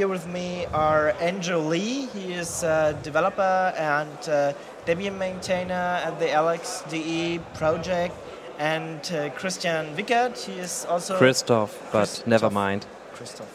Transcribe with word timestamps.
here 0.00 0.08
with 0.08 0.26
me 0.28 0.64
are 0.72 1.10
Andrew 1.20 1.58
Lee. 1.58 2.06
He 2.14 2.32
is 2.32 2.62
a 2.62 2.98
developer 3.02 3.74
and 3.76 4.18
uh, 4.30 4.54
Debian 4.86 5.18
maintainer 5.18 6.00
at 6.06 6.18
the 6.18 6.24
LXDE 6.24 7.42
project, 7.52 8.14
and 8.58 9.00
uh, 9.12 9.28
Christian 9.40 9.94
Wickert. 9.96 10.42
He 10.42 10.58
is 10.58 10.86
also 10.88 11.18
Christoph, 11.18 11.78
but 11.92 11.98
Christoph. 11.98 12.26
never 12.26 12.48
mind. 12.48 12.86
Christoph. 13.12 13.52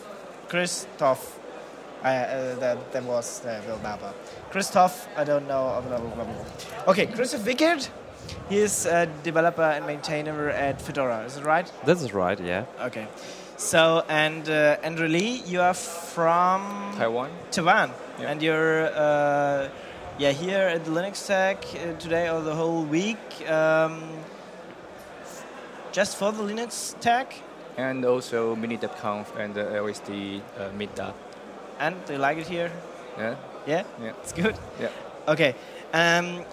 Christoph. 0.47 1.39
Uh, 2.03 2.07
uh, 2.07 2.59
that, 2.59 2.91
that 2.91 3.03
was 3.05 3.39
the 3.39 3.59
number. 3.81 4.13
Christoph, 4.51 5.07
I 5.17 5.23
don't 5.23 5.47
know. 5.47 5.83
Blah, 5.87 5.97
blah, 5.97 6.25
blah. 6.25 6.89
Okay, 6.89 7.07
Christoph 7.07 7.41
Wickert. 7.41 7.89
He 8.49 8.57
is 8.57 8.85
a 8.85 9.07
developer 9.23 9.63
and 9.63 9.87
maintainer 9.87 10.49
at 10.49 10.79
Fedora. 10.79 11.25
Is 11.25 11.37
it 11.37 11.43
right? 11.43 11.71
This 11.85 12.03
is 12.03 12.13
right, 12.13 12.39
yeah. 12.39 12.65
Okay. 12.81 13.07
So, 13.57 14.03
and 14.09 14.47
uh, 14.49 14.77
Andrew 14.83 15.07
Lee, 15.07 15.41
you 15.45 15.61
are 15.61 15.73
from 15.73 16.61
Taiwan. 16.97 17.29
Taiwan, 17.51 17.91
Yeah. 18.19 18.31
and 18.31 18.41
you're 18.41 18.87
uh, 18.93 19.69
yeah 20.17 20.31
here 20.31 20.67
at 20.67 20.83
the 20.85 20.91
Linux 20.91 21.25
Tag 21.25 21.57
uh, 21.63 21.97
today 21.99 22.29
or 22.29 22.41
the 22.41 22.53
whole 22.53 22.83
week, 22.83 23.17
um, 23.49 24.03
just 25.93 26.17
for 26.17 26.31
the 26.33 26.43
Linux 26.43 26.99
Tag. 26.99 27.27
And 27.77 28.05
also 28.05 28.55
Mini.conf 28.55 29.33
and 29.37 29.53
the 29.53 29.63
LXDE 29.63 30.41
uh, 30.57 30.69
Meetup. 30.77 31.13
And 31.79 31.95
do 32.05 32.13
you 32.13 32.19
like 32.19 32.37
it 32.37 32.47
here? 32.47 32.71
Yeah. 33.17 33.35
Yeah, 33.67 33.83
Yeah. 34.01 34.11
it's 34.21 34.31
good. 34.33 34.55
Yeah. 34.79 34.89
Okay. 35.27 35.55
Um, 35.93 36.43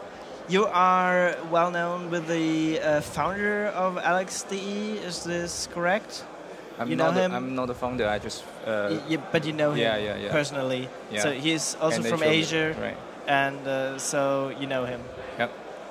you 0.48 0.66
are 0.66 1.36
well 1.50 1.70
known 1.70 2.10
with 2.10 2.27
the 2.27 2.80
uh, 2.80 3.00
founder 3.00 3.66
of 3.66 3.96
LXDE. 3.96 5.02
Is 5.05 5.22
this 5.22 5.69
correct? 5.72 6.24
I'm 6.78 6.88
You 6.90 6.96
know 6.96 7.06
not. 7.06 7.14
the- 7.14 7.20
him? 7.22 7.34
I'm 7.34 7.54
not 7.54 7.66
the 7.68 7.74
founder. 7.74 8.08
I 8.08 8.18
just. 8.18 8.44
Uh, 8.66 8.98
but 9.32 9.44
you 9.44 9.52
know 9.52 9.70
him 9.72 9.78
yeah, 9.78 9.96
yeah, 9.96 10.16
yeah. 10.16 10.32
personally. 10.32 10.88
Yeah. 11.10 11.22
So 11.22 11.30
he's 11.32 11.76
also 11.80 11.96
and 11.98 12.06
from 12.06 12.22
Asia, 12.22 12.74
Right. 12.80 12.96
and 13.26 13.58
uh, 13.66 13.98
so 13.98 14.50
you 14.60 14.66
know 14.66 14.84
him. 14.84 15.00
Yep. 15.38 15.50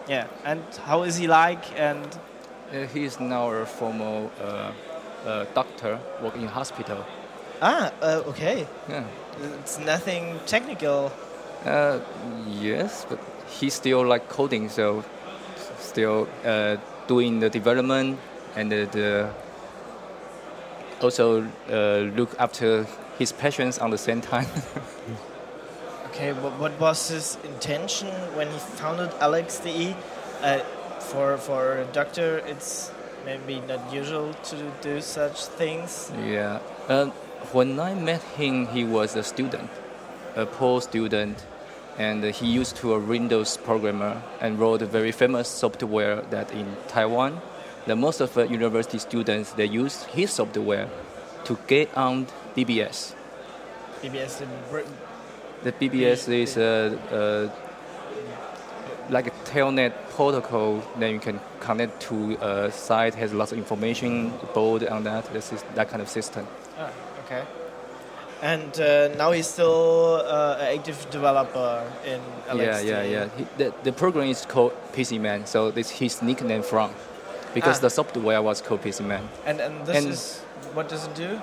Yeah. 0.10 0.26
And 0.46 0.62
how 0.88 1.04
is 1.04 1.18
he 1.18 1.28
like? 1.28 1.64
And 1.80 2.06
Uh, 2.72 2.88
he 2.94 3.04
is 3.04 3.20
now 3.20 3.52
a 3.52 3.66
former 3.66 4.30
uh, 4.40 4.72
uh, 5.28 5.46
doctor 5.54 6.00
working 6.24 6.44
in 6.44 6.48
hospital. 6.48 6.98
ah, 7.62 7.92
uh, 8.02 8.30
okay. 8.32 8.66
Yeah. 8.90 9.04
It's 9.62 9.78
nothing 9.80 10.40
technical. 10.48 11.12
Uh, 11.66 12.00
yes, 12.62 13.06
but 13.10 13.20
he's 13.60 13.74
still 13.76 14.02
like 14.08 14.26
coding, 14.30 14.70
so 14.70 15.04
still 15.80 16.28
uh, 16.46 16.78
doing 17.08 17.40
the 17.40 17.50
development 17.50 18.18
and 18.56 18.72
the, 18.72 18.88
the 18.92 19.30
also 21.04 21.44
uh, 21.70 22.12
look 22.16 22.36
after 22.40 22.86
his 23.18 23.32
patients 23.32 23.80
on 23.80 23.92
the 23.92 23.98
same 23.98 24.22
time. 24.22 24.48
Okay. 26.12 26.34
What, 26.34 26.60
what 26.60 26.80
was 26.80 27.08
his 27.08 27.38
intention 27.46 28.10
when 28.36 28.48
he 28.52 28.60
founded 28.60 29.12
LXDE? 29.22 29.96
Uh, 30.42 30.60
for 31.00 31.38
for 31.38 31.78
a 31.80 31.86
doctor, 31.94 32.40
it's 32.46 32.92
maybe 33.26 33.62
not 33.62 33.94
usual 33.94 34.34
to 34.44 34.56
do 34.82 35.02
such 35.02 35.46
things. 35.58 36.12
yeah. 36.26 36.60
Uh, 36.90 37.06
when 37.54 37.80
I 37.80 37.94
met 37.96 38.22
him, 38.38 38.68
he 38.68 38.84
was 38.84 39.16
a 39.16 39.24
student, 39.24 39.70
a 40.36 40.46
poor 40.46 40.82
student, 40.82 41.46
and 41.98 42.24
he 42.24 42.48
used 42.48 42.76
to 42.78 42.94
a 42.94 43.00
Windows 43.00 43.58
programmer 43.58 44.22
and 44.42 44.60
wrote 44.60 44.82
a 44.82 44.86
very 44.86 45.12
famous 45.12 45.48
software 45.48 46.22
that 46.30 46.52
in 46.52 46.76
Taiwan, 46.88 47.42
the 47.88 47.96
most 47.96 48.22
of 48.22 48.34
the 48.34 48.48
university 48.48 49.00
students 49.00 49.54
they 49.54 49.66
use 49.66 50.04
his 50.04 50.32
software 50.32 50.88
to 51.46 51.58
get 51.68 51.96
on 51.98 52.28
BBS. 52.56 53.16
BBS. 54.02 54.44
the 55.64 55.72
BBS 55.72 56.30
is 56.30 56.58
a, 56.58 56.98
a 57.12 57.52
like 59.12 59.28
a 59.28 59.32
telnet 59.46 59.94
protocol. 60.10 60.82
Then 60.98 61.14
you 61.14 61.20
can 61.20 61.40
connect 61.60 62.02
to 62.04 62.38
a 62.42 62.72
site 62.72 63.14
has 63.16 63.34
lots 63.34 63.52
of 63.52 63.58
information, 63.58 64.34
board 64.54 64.88
on 64.88 65.04
that. 65.04 65.32
This 65.34 65.54
is 65.54 65.64
that 65.76 65.90
kind 65.90 66.02
of 66.02 66.10
system. 66.10 66.48
Ah, 66.78 66.90
okay. 67.26 67.44
And 68.42 68.80
uh, 68.80 69.10
now 69.16 69.32
he's 69.32 69.46
still 69.46 70.24
uh, 70.26 70.58
an 70.60 70.80
active 70.80 71.08
developer 71.12 71.84
in 72.06 72.20
LXD. 72.50 72.60
Yeah, 72.60 72.82
yeah, 72.82 73.04
yeah. 73.04 73.30
He, 73.38 73.46
the, 73.58 73.74
the 73.84 73.92
program 73.92 74.28
is 74.28 74.46
called 74.48 74.74
PC 74.94 75.22
Man, 75.22 75.46
so 75.46 75.70
this 75.70 75.92
his 75.92 76.24
nickname 76.24 76.64
from, 76.64 76.90
because 77.54 77.78
Ah. 77.80 77.82
the 77.82 77.90
software 77.90 78.42
was 78.42 78.62
called 78.62 78.82
PC 78.82 79.04
Man. 79.04 79.22
And 79.46 79.60
and 79.62 79.86
this 79.86 79.98
And- 79.98 80.14
is 80.14 80.42
what 80.74 80.90
does 80.90 81.06
it 81.06 81.16
do? 81.16 81.42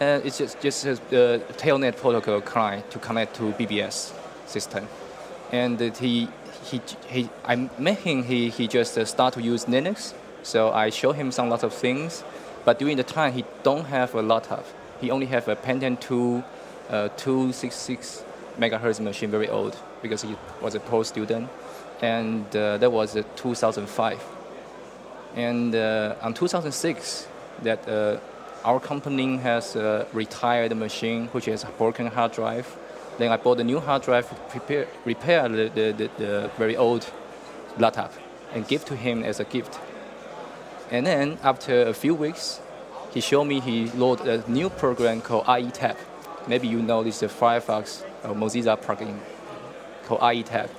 Uh, 0.00 0.20
it's 0.24 0.38
just 0.38 0.60
just 0.60 0.86
a 0.86 0.92
uh, 0.92 1.38
telnet 1.56 1.96
protocol 1.96 2.40
client 2.40 2.90
to 2.90 2.98
connect 2.98 3.36
to 3.36 3.52
BBS 3.58 4.12
system, 4.46 4.88
and 5.52 5.80
he 5.80 6.28
he 6.70 6.80
he 7.08 7.28
I 7.46 7.68
met 7.78 7.98
him. 7.98 8.24
He 8.24 8.48
he 8.50 8.66
just 8.66 8.98
uh, 8.98 9.04
start 9.04 9.34
to 9.34 9.40
use 9.40 9.66
Linux, 9.66 10.14
so 10.42 10.72
I 10.72 10.90
show 10.90 11.12
him 11.12 11.30
some 11.32 11.48
lot 11.48 11.62
of 11.62 11.72
things, 11.72 12.24
but 12.64 12.78
during 12.78 12.96
the 12.96 13.04
time 13.04 13.32
he 13.32 13.44
don't 13.62 13.86
have 13.86 14.14
a 14.18 14.22
lot 14.22 14.50
of. 14.50 14.64
He 15.00 15.10
only 15.12 15.26
have 15.26 15.48
a 15.48 15.56
Pentium 15.56 15.96
2, 16.00 16.42
uh, 16.90 17.08
266 17.16 18.24
megahertz 18.58 19.00
machine, 19.00 19.30
very 19.30 19.48
old 19.48 19.76
because 20.02 20.22
he 20.22 20.36
was 20.62 20.74
a 20.74 20.80
post 20.80 21.10
student, 21.10 21.48
and 22.02 22.44
uh, 22.56 22.78
that 22.78 22.90
was 22.90 23.16
uh, 23.16 23.22
2005. 23.36 24.18
And 25.34 25.74
uh, 25.74 26.14
on 26.22 26.34
2006, 26.34 27.26
that 27.62 27.88
uh, 27.88 28.18
our 28.64 28.80
company 28.80 29.36
has 29.38 29.76
a 29.76 30.06
retired 30.12 30.76
machine 30.76 31.26
which 31.28 31.46
has 31.46 31.64
a 31.64 31.68
broken 31.78 32.06
hard 32.06 32.32
drive. 32.32 32.76
Then 33.18 33.30
I 33.30 33.36
bought 33.36 33.60
a 33.60 33.64
new 33.64 33.80
hard 33.80 34.02
drive, 34.02 34.26
prepare, 34.48 34.86
repair 35.04 35.48
the, 35.48 35.68
the, 35.68 35.92
the, 35.92 36.10
the 36.18 36.50
very 36.56 36.76
old 36.76 37.10
laptop, 37.78 38.12
and 38.52 38.66
give 38.66 38.84
to 38.86 38.96
him 38.96 39.22
as 39.22 39.40
a 39.40 39.44
gift. 39.44 39.78
And 40.90 41.06
then 41.06 41.38
after 41.42 41.82
a 41.82 41.94
few 41.94 42.14
weeks, 42.14 42.60
he 43.12 43.20
showed 43.20 43.44
me 43.44 43.60
he 43.60 43.90
loaded 43.90 44.26
a 44.28 44.50
new 44.50 44.70
program 44.70 45.20
called 45.20 45.46
IETab. 45.46 45.96
Maybe 46.46 46.68
you 46.68 46.82
know 46.82 47.02
this 47.02 47.22
is 47.22 47.22
a 47.24 47.28
Firefox 47.34 48.04
or 48.22 48.34
Mozilla 48.34 48.76
plugin 48.80 49.18
called 50.04 50.20
IETab. 50.20 50.70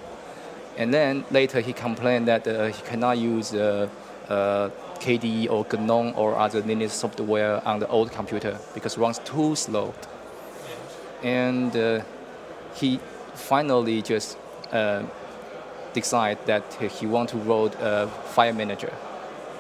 And 0.78 0.94
then 0.94 1.26
later 1.32 1.62
he 1.62 1.74
complained 1.74 2.28
that 2.28 2.48
uh, 2.48 2.66
he 2.66 2.82
cannot 2.84 3.18
use 3.18 3.54
uh, 3.54 3.90
uh, 4.30 4.70
KDE 5.00 5.50
or 5.50 5.66
GNOME 5.78 6.14
or 6.16 6.36
other 6.36 6.62
Linux 6.62 6.92
software 6.92 7.66
on 7.68 7.80
the 7.80 7.88
old 7.88 8.12
computer 8.12 8.58
because 8.74 8.98
it 8.98 9.00
runs 9.00 9.20
too 9.20 9.56
slow. 9.56 9.94
And 11.24 11.76
uh, 11.76 12.02
he 12.76 13.00
finally 13.34 14.02
just 14.02 14.38
uh, 14.72 15.04
decided 15.94 16.46
that 16.46 16.74
he 16.74 17.06
want 17.06 17.30
to 17.30 17.38
write 17.38 17.76
a 17.80 18.08
file 18.08 18.54
manager. 18.54 18.94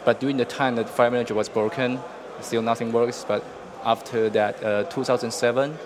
But 0.04 0.20
during 0.20 0.38
the 0.38 0.46
time 0.46 0.76
that 0.76 0.90
file 0.90 1.12
manager 1.12 1.34
was 1.34 1.50
broken, 1.50 2.00
still 2.42 2.62
nothing 2.62 2.92
works. 2.92 3.26
But 3.28 3.44
after 3.84 4.30
that, 4.30 4.64
uh, 4.64 4.84
2007, 4.84 5.78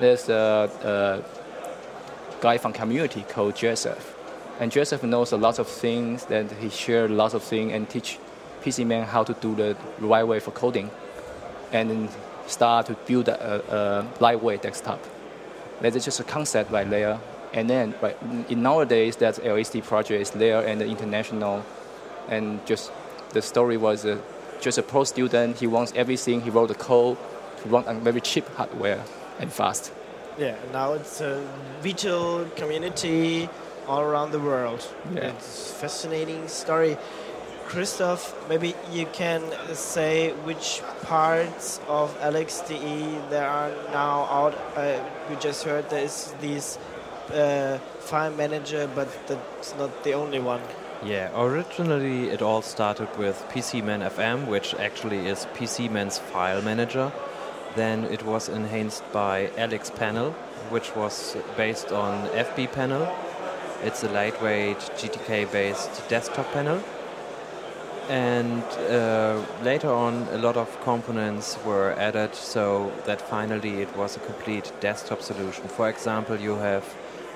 there's 0.00 0.28
a, 0.28 0.70
a 0.82 2.40
guy 2.40 2.58
from 2.58 2.72
community 2.72 3.24
called 3.28 3.56
Joseph. 3.56 4.17
And 4.60 4.72
Joseph 4.72 5.02
knows 5.02 5.32
a 5.32 5.36
lot 5.36 5.58
of 5.58 5.68
things 5.68 6.24
that 6.26 6.50
he 6.52 6.68
shared 6.68 7.10
lots 7.10 7.34
of 7.34 7.42
things 7.42 7.72
and 7.72 7.88
teach 7.88 8.18
PC 8.62 8.84
Man 8.84 9.04
how 9.04 9.22
to 9.22 9.32
do 9.34 9.54
the 9.54 9.76
right 10.00 10.26
way 10.26 10.40
for 10.40 10.50
coding. 10.50 10.90
And 11.72 12.08
start 12.46 12.86
to 12.86 12.94
build 13.06 13.28
a, 13.28 13.62
a 13.74 14.06
lightweight 14.20 14.62
desktop. 14.62 15.00
That 15.80 15.94
is 15.94 16.04
just 16.04 16.18
a 16.18 16.24
concept 16.24 16.70
right 16.70 16.88
there. 16.88 17.20
And 17.52 17.70
then 17.70 17.94
right, 18.02 18.16
in 18.48 18.62
nowadays 18.62 19.16
that 19.16 19.36
LXDE 19.36 19.84
project 19.84 20.20
is 20.20 20.30
there 20.30 20.66
and 20.66 20.80
the 20.80 20.86
international 20.86 21.64
and 22.28 22.64
just 22.66 22.90
the 23.30 23.42
story 23.42 23.76
was 23.76 24.04
uh, 24.04 24.18
just 24.60 24.78
a 24.78 24.82
pro 24.82 25.04
student. 25.04 25.58
He 25.58 25.66
wants 25.66 25.92
everything. 25.94 26.40
He 26.40 26.50
wrote 26.50 26.68
the 26.68 26.74
code 26.74 27.16
to 27.62 27.68
run 27.68 27.86
on 27.86 28.00
very 28.00 28.20
cheap 28.20 28.46
hardware 28.56 29.02
and 29.38 29.52
fast. 29.52 29.92
Yeah. 30.36 30.56
Now 30.72 30.94
it's 30.94 31.20
a 31.20 31.46
virtual 31.80 32.44
community 32.56 33.48
all 33.88 34.02
around 34.02 34.32
the 34.32 34.38
world. 34.38 34.86
Yeah. 35.12 35.30
It's 35.30 35.70
a 35.70 35.74
fascinating 35.74 36.46
story. 36.48 36.96
Christoph, 37.66 38.34
maybe 38.48 38.74
you 38.90 39.06
can 39.12 39.42
say 39.74 40.32
which 40.44 40.82
parts 41.02 41.80
of 41.86 42.18
LXDE 42.20 43.28
there 43.30 43.46
are 43.46 43.70
now 43.92 44.24
out. 44.30 44.54
Uh, 44.74 44.98
we 45.28 45.36
just 45.36 45.64
heard 45.64 45.90
there 45.90 46.04
is 46.04 46.34
this 46.40 46.78
uh, 47.30 47.78
file 48.00 48.32
manager, 48.32 48.88
but 48.94 49.08
that's 49.26 49.74
not 49.76 50.02
the 50.02 50.14
only 50.14 50.38
one. 50.38 50.62
Yeah, 51.04 51.30
originally 51.38 52.30
it 52.30 52.42
all 52.42 52.62
started 52.62 53.08
with 53.18 53.36
PCman 53.50 54.00
FM, 54.10 54.46
which 54.46 54.74
actually 54.74 55.28
is 55.28 55.46
PCman's 55.54 56.18
file 56.18 56.62
manager. 56.62 57.12
Then 57.76 58.04
it 58.04 58.24
was 58.24 58.48
enhanced 58.48 59.04
by 59.12 59.48
LXPanel, 59.56 60.32
which 60.70 60.96
was 60.96 61.36
based 61.56 61.92
on 61.92 62.28
FB 62.30 62.72
Panel. 62.72 63.06
It's 63.84 64.02
a 64.02 64.08
lightweight 64.08 64.78
GTK 64.78 65.50
based 65.52 66.08
desktop 66.08 66.50
panel. 66.52 66.82
And 68.08 68.62
uh, 68.90 69.40
later 69.62 69.92
on, 69.92 70.26
a 70.32 70.38
lot 70.38 70.56
of 70.56 70.80
components 70.80 71.58
were 71.64 71.92
added 71.98 72.34
so 72.34 72.90
that 73.04 73.20
finally 73.20 73.82
it 73.82 73.96
was 73.96 74.16
a 74.16 74.20
complete 74.20 74.72
desktop 74.80 75.22
solution. 75.22 75.68
For 75.68 75.88
example, 75.88 76.36
you 76.40 76.56
have 76.56 76.84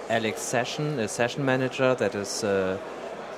LXSession, 0.09 0.99
a 0.99 1.09
session 1.09 1.45
manager 1.45 1.95
that 1.95 2.15
is 2.15 2.43
uh, 2.43 2.79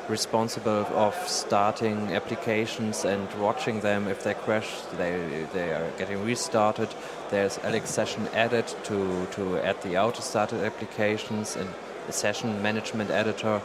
responsible 0.09 0.87
of 0.95 1.15
starting 1.29 2.13
applications 2.13 3.05
and 3.05 3.27
watching 3.41 3.81
them 3.81 4.07
if 4.07 4.23
they 4.23 4.35
crash 4.35 4.83
they 4.99 5.47
they 5.55 5.71
are 5.73 5.91
getting 5.99 6.23
restarted 6.25 6.89
there's 7.31 7.57
LXSession 7.59 8.29
Edit 8.35 8.77
to 8.85 9.27
to 9.33 9.57
add 9.59 9.81
the 9.83 9.97
auto 9.97 10.21
started 10.21 10.63
applications 10.63 11.57
and 11.57 11.69
session 12.13 12.63
management 12.63 13.11
editor 13.11 13.61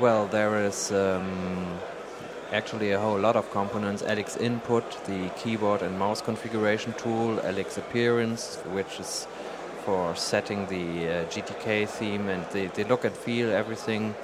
well 0.00 0.26
there 0.26 0.64
is 0.64 0.92
um, 0.92 1.78
actually 2.52 2.92
a 2.92 2.98
whole 2.98 3.18
lot 3.18 3.36
of 3.36 3.50
components 3.50 4.02
LXInput 4.02 4.84
the 5.06 5.30
keyboard 5.40 5.82
and 5.82 5.98
mouse 5.98 6.20
configuration 6.20 6.92
tool 6.94 7.36
LXAppearance 7.38 8.56
which 8.72 9.00
is 9.00 9.26
for 9.84 10.14
setting 10.16 10.66
the 10.66 11.08
uh, 11.08 11.24
gtk 11.26 11.88
theme 11.88 12.28
and 12.28 12.44
the, 12.50 12.66
the 12.68 12.84
look 12.84 13.04
and 13.04 13.14
feel 13.16 13.50
everything 13.50 14.14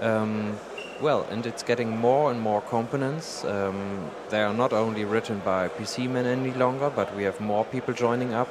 um, 0.00 0.58
well, 1.02 1.26
and 1.30 1.44
it's 1.46 1.64
getting 1.64 1.98
more 1.98 2.30
and 2.30 2.40
more 2.40 2.60
components. 2.60 3.44
Um, 3.44 4.10
they 4.30 4.40
are 4.40 4.54
not 4.54 4.72
only 4.72 5.04
written 5.04 5.40
by 5.40 5.68
PCman 5.68 6.24
any 6.26 6.52
longer, 6.52 6.90
but 6.90 7.14
we 7.16 7.24
have 7.24 7.40
more 7.40 7.64
people 7.64 7.92
joining 7.92 8.32
up. 8.32 8.48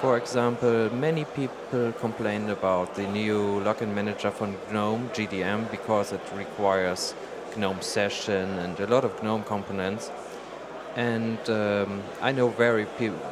For 0.00 0.16
example, 0.16 0.88
many 0.94 1.24
people 1.24 1.92
complained 1.92 2.48
about 2.50 2.94
the 2.94 3.06
new 3.06 3.60
login 3.60 3.94
manager 3.94 4.30
from 4.30 4.56
GNOME, 4.72 5.10
GDM, 5.10 5.70
because 5.70 6.12
it 6.12 6.22
requires 6.34 7.14
GNOME 7.56 7.82
session 7.82 8.58
and 8.58 8.80
a 8.80 8.86
lot 8.86 9.04
of 9.04 9.22
GNOME 9.22 9.44
components. 9.44 10.10
And 10.96 11.38
um, 11.50 12.02
I 12.22 12.32
know 12.32 12.48
very, 12.48 12.86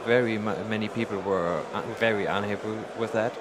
very 0.04 0.36
many 0.36 0.88
people 0.88 1.18
were 1.20 1.62
very 1.98 2.26
unhappy 2.26 2.76
with 2.98 3.12
that 3.12 3.32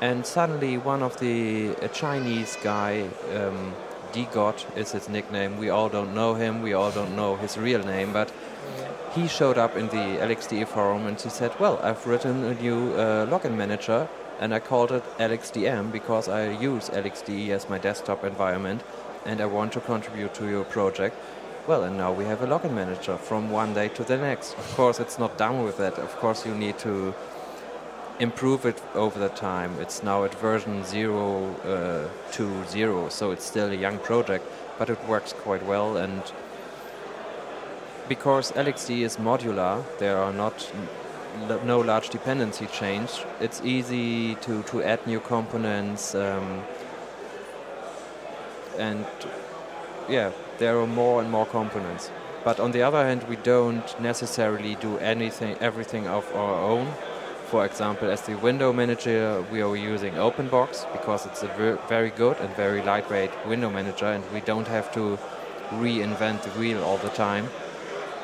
and 0.00 0.26
suddenly 0.26 0.76
one 0.76 1.02
of 1.02 1.18
the 1.20 1.74
Chinese 1.92 2.56
guy, 2.62 3.08
um, 3.34 3.74
dgod 4.14 4.64
is 4.76 4.92
his 4.92 5.08
nickname. 5.08 5.58
We 5.58 5.70
all 5.70 5.88
don't 5.88 6.14
know 6.14 6.34
him. 6.34 6.62
We 6.62 6.72
all 6.72 6.92
don't 6.92 7.16
know 7.16 7.36
his 7.36 7.58
real 7.58 7.82
name, 7.84 8.12
but 8.12 8.32
he 9.14 9.26
showed 9.28 9.58
up 9.58 9.76
in 9.76 9.88
the 9.88 10.04
LXDE 10.28 10.66
forum 10.68 11.06
and 11.06 11.20
he 11.20 11.28
said, 11.28 11.52
"Well, 11.58 11.80
I've 11.82 12.06
written 12.06 12.44
a 12.44 12.54
new 12.54 12.94
uh, 12.94 13.26
login 13.26 13.56
manager." 13.56 14.08
And 14.40 14.52
I 14.52 14.58
called 14.58 14.90
it 14.90 15.04
LXDM 15.18 15.92
because 15.92 16.28
I 16.28 16.50
use 16.50 16.90
LXDE 16.90 17.50
as 17.50 17.68
my 17.68 17.78
desktop 17.78 18.24
environment 18.24 18.82
and 19.24 19.40
I 19.40 19.46
want 19.46 19.72
to 19.74 19.80
contribute 19.80 20.34
to 20.34 20.48
your 20.48 20.64
project. 20.64 21.16
Well, 21.68 21.84
and 21.84 21.96
now 21.96 22.12
we 22.12 22.24
have 22.24 22.42
a 22.42 22.46
login 22.46 22.74
manager 22.74 23.16
from 23.16 23.50
one 23.50 23.74
day 23.74 23.88
to 23.88 24.04
the 24.04 24.16
next. 24.16 24.58
Of 24.58 24.74
course, 24.76 24.98
it's 25.00 25.18
not 25.18 25.38
done 25.38 25.64
with 25.64 25.78
that. 25.78 25.98
Of 25.98 26.16
course, 26.16 26.44
you 26.44 26.54
need 26.54 26.78
to 26.78 27.14
improve 28.20 28.64
it 28.64 28.80
over 28.94 29.18
the 29.18 29.28
time. 29.28 29.72
It's 29.80 30.02
now 30.02 30.24
at 30.24 30.34
version 30.34 30.84
0 30.84 31.54
uh, 31.64 32.08
to 32.32 32.64
0, 32.66 33.08
so 33.08 33.30
it's 33.30 33.44
still 33.44 33.70
a 33.70 33.74
young 33.74 33.98
project, 33.98 34.44
but 34.78 34.88
it 34.90 34.98
works 35.08 35.32
quite 35.32 35.64
well. 35.66 35.96
And 35.96 36.22
because 38.08 38.52
LXD 38.52 39.00
is 39.00 39.16
modular, 39.16 39.82
there 39.98 40.18
are 40.18 40.32
not 40.32 40.70
no 41.64 41.80
large 41.80 42.10
dependency 42.10 42.66
change. 42.66 43.10
It's 43.40 43.60
easy 43.64 44.36
to, 44.36 44.62
to 44.64 44.82
add 44.82 45.04
new 45.06 45.20
components, 45.20 46.14
um, 46.14 46.62
and 48.78 49.04
yeah, 50.08 50.30
there 50.58 50.78
are 50.78 50.86
more 50.86 51.20
and 51.20 51.30
more 51.30 51.46
components. 51.46 52.10
But 52.44 52.60
on 52.60 52.72
the 52.72 52.82
other 52.82 53.04
hand, 53.04 53.24
we 53.24 53.36
don't 53.36 54.00
necessarily 54.00 54.74
do 54.76 54.98
anything, 54.98 55.56
everything 55.60 56.06
of 56.06 56.30
our 56.34 56.54
own 56.60 56.92
for 57.46 57.64
example, 57.64 58.10
as 58.10 58.22
the 58.22 58.36
window 58.36 58.72
manager, 58.72 59.44
we 59.52 59.62
are 59.62 59.76
using 59.76 60.14
OpenBox 60.14 60.90
because 60.92 61.26
it's 61.26 61.42
a 61.42 61.48
ver 61.48 61.78
very 61.88 62.10
good 62.10 62.36
and 62.38 62.54
very 62.56 62.82
lightweight 62.82 63.30
window 63.46 63.70
manager, 63.70 64.06
and 64.06 64.24
we 64.32 64.40
don't 64.40 64.68
have 64.68 64.92
to 64.94 65.18
reinvent 65.70 66.42
the 66.42 66.50
wheel 66.58 66.82
all 66.82 66.98
the 66.98 67.10
time. 67.10 67.48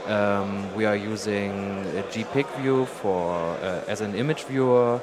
Um, 0.06 0.75
we 0.75 0.87
are 0.87 0.96
using 0.96 1.84
GPIC 2.12 2.87
for 2.87 3.32
uh, 3.62 3.84
as 3.87 4.00
an 4.00 4.14
image 4.14 4.44
viewer. 4.44 5.00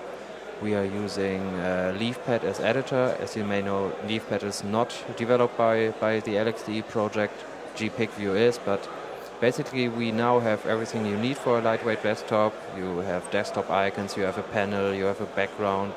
We 0.61 0.73
are 0.73 0.85
using 0.85 1.41
uh, 1.59 1.95
LeafPad 1.99 2.43
as 2.43 2.59
editor. 2.59 3.15
As 3.19 3.35
you 3.35 3.45
may 3.45 3.61
know, 3.61 3.93
LeafPad 4.07 4.43
is 4.43 4.63
not 4.63 4.91
developed 5.15 5.55
by, 5.55 5.89
by 5.99 6.19
the 6.19 6.33
LXDE 6.33 6.87
project. 6.87 7.45
GPIC 7.75 8.09
View 8.11 8.33
is, 8.33 8.57
but 8.57 8.89
basically 9.39 9.87
we 9.89 10.11
now 10.11 10.39
have 10.39 10.65
everything 10.65 11.05
you 11.05 11.17
need 11.17 11.37
for 11.37 11.59
a 11.59 11.61
lightweight 11.61 12.03
desktop. 12.03 12.53
You 12.75 12.99
have 12.99 13.29
desktop 13.31 13.69
icons, 13.69 14.17
you 14.17 14.23
have 14.23 14.37
a 14.37 14.43
panel, 14.43 14.93
you 14.93 15.05
have 15.05 15.21
a 15.21 15.25
background, 15.25 15.93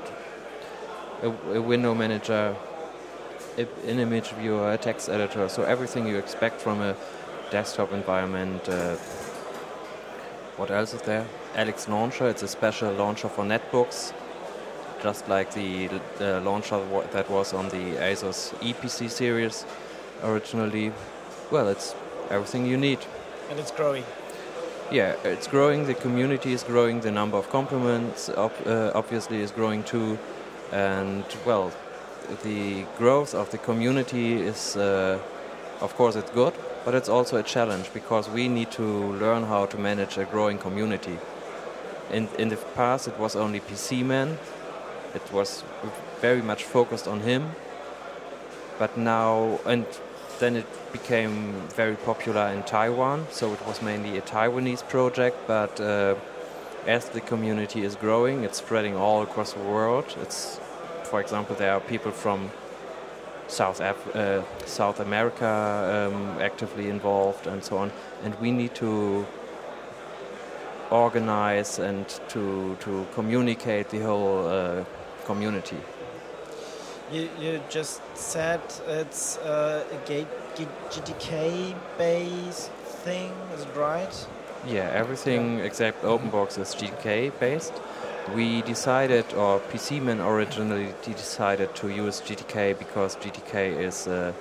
a, 1.23 1.29
a 1.29 1.63
window 1.63 1.95
manager, 1.95 2.55
a, 3.57 3.63
an 3.87 3.99
image 3.99 4.31
viewer, 4.31 4.73
a 4.73 4.79
text 4.79 5.09
editor. 5.09 5.49
So 5.49 5.63
everything 5.63 6.07
you 6.07 6.17
expect 6.17 6.61
from 6.61 6.81
a 6.81 6.97
desktop 7.51 7.93
environment. 7.93 8.69
Uh, 8.69 8.97
what 10.57 10.71
else 10.71 10.93
is 10.93 11.03
there? 11.03 11.27
LXLauncher. 11.55 12.31
It's 12.31 12.43
a 12.43 12.49
special 12.49 12.93
launcher 12.93 13.29
for 13.29 13.45
netbooks, 13.45 14.13
just 15.03 15.27
like 15.29 15.55
the 15.55 15.89
launcher 16.45 16.81
that 17.13 17.31
was 17.31 17.55
on 17.55 17.71
the 17.71 17.97
Asus 17.97 18.53
Eee 18.63 18.75
PC 18.75 19.11
series 19.11 19.65
originally. 20.23 20.93
Well, 21.51 21.69
it's 21.69 21.95
everything 22.29 22.67
you 22.67 22.77
need 22.77 22.99
and 23.51 23.59
it's 23.59 23.73
growing. 23.73 24.05
Yeah, 24.93 25.17
it's 25.25 25.47
growing. 25.47 25.87
The 25.87 25.95
community 25.95 26.53
is 26.53 26.63
growing. 26.63 27.01
The 27.01 27.11
number 27.11 27.37
of 27.37 27.51
compliments 27.51 28.29
uh, 28.29 28.93
obviously 28.95 29.41
is 29.41 29.51
growing 29.51 29.83
too, 29.83 30.19
and 30.73 31.25
well, 31.45 31.73
the 32.43 32.85
growth 32.97 33.35
of 33.35 33.51
the 33.51 33.59
community 33.59 34.35
is, 34.35 34.77
uh, 34.77 35.19
of 35.81 35.95
course, 35.97 36.17
it's 36.17 36.31
good, 36.31 36.55
but 36.85 36.95
it's 36.95 37.09
also 37.09 37.37
a 37.37 37.43
challenge 37.43 37.93
because 37.93 38.29
we 38.29 38.49
need 38.49 38.71
to 38.73 38.85
learn 39.15 39.45
how 39.45 39.67
to 39.67 39.79
manage 39.79 40.17
a 40.17 40.25
growing 40.25 40.59
community. 40.59 41.19
In 42.11 42.29
in 42.39 42.49
the 42.49 42.57
past, 42.77 43.09
it 43.09 43.19
was 43.19 43.37
only 43.37 43.61
PCman. 43.61 44.37
It 45.15 45.33
was 45.33 45.65
very 46.21 46.43
much 46.43 46.65
focused 46.65 47.09
on 47.09 47.21
him, 47.21 47.51
but 48.79 48.97
now 48.97 49.59
and 49.67 49.87
then 50.41 50.57
it 50.57 50.67
became 50.93 51.53
very 51.77 51.97
popular 51.97 52.49
in 52.49 52.63
Taiwan, 52.65 53.27
so 53.31 53.53
it 53.53 53.67
was 53.67 53.81
mainly 53.83 54.19
a 54.19 54.23
Taiwanese 54.23 54.89
project. 54.89 55.37
But 55.47 55.81
uh, 55.81 56.15
as 56.87 57.09
the 57.11 57.21
community 57.21 57.85
is 57.85 57.95
growing, 57.95 58.43
it's 58.45 58.59
spreading 58.59 58.97
all 58.97 59.23
across 59.23 59.53
the 59.53 59.61
world. 59.61 60.17
It's, 60.23 60.59
for 61.05 61.21
example, 61.21 61.55
there 61.57 61.73
are 61.73 61.81
people 61.81 62.11
from 62.11 62.51
South 63.49 63.81
Af- 63.81 64.17
uh, 64.17 64.43
South 64.67 65.01
America 65.01 65.47
um, 65.47 66.41
actively 66.41 66.89
involved, 66.89 67.47
and 67.47 67.63
so 67.63 67.77
on. 67.79 67.93
And 68.25 68.35
we 68.41 68.51
need 68.51 68.75
to 68.77 69.27
organize 70.91 71.79
and 71.79 72.09
to 72.29 72.77
to 72.81 73.07
communicate 73.15 73.91
the 73.91 74.01
whole 74.01 74.49
uh, 74.49 74.85
community. 75.27 75.79
You, 77.13 77.29
you 77.41 77.61
just 77.69 78.01
said 78.15 78.61
it's 78.87 79.37
uh, 79.39 79.85
a 79.91 80.27
GTK 80.91 81.75
based 81.99 82.71
thing, 83.03 83.33
is 83.53 83.63
it 83.63 83.75
right? 83.75 84.27
Yeah, 84.65 84.91
everything 84.93 85.59
yeah. 85.59 85.65
except 85.65 86.05
OpenBox 86.05 86.59
is 86.59 86.73
GTK 86.75 87.33
based. 87.41 87.73
We 88.35 88.63
decided, 88.63 89.25
or 89.35 89.59
PCman 89.59 90.25
originally 90.25 90.95
decided 91.03 91.75
to 91.77 91.89
use 91.89 92.21
GTK 92.21 92.79
because 92.79 93.17
GTK 93.17 93.81
is, 93.81 94.07
uh, 94.07 94.33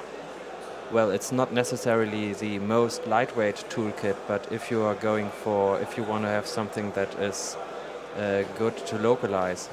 well, 0.91 1.09
it's 1.09 1.31
not 1.31 1.51
necessarily 1.51 2.33
the 2.33 2.59
most 2.59 3.07
lightweight 3.07 3.65
toolkit, 3.69 4.17
but 4.27 4.51
if 4.51 4.69
you 4.69 4.83
are 4.83 4.95
going 4.95 5.31
for, 5.31 5.79
if 5.79 5.97
you 5.97 6.03
want 6.03 6.23
to 6.23 6.29
have 6.29 6.45
something 6.45 6.91
that 6.91 7.11
is 7.15 7.57
uh, 8.17 8.43
good 8.59 8.77
to 8.85 8.99
localize, 8.99 9.69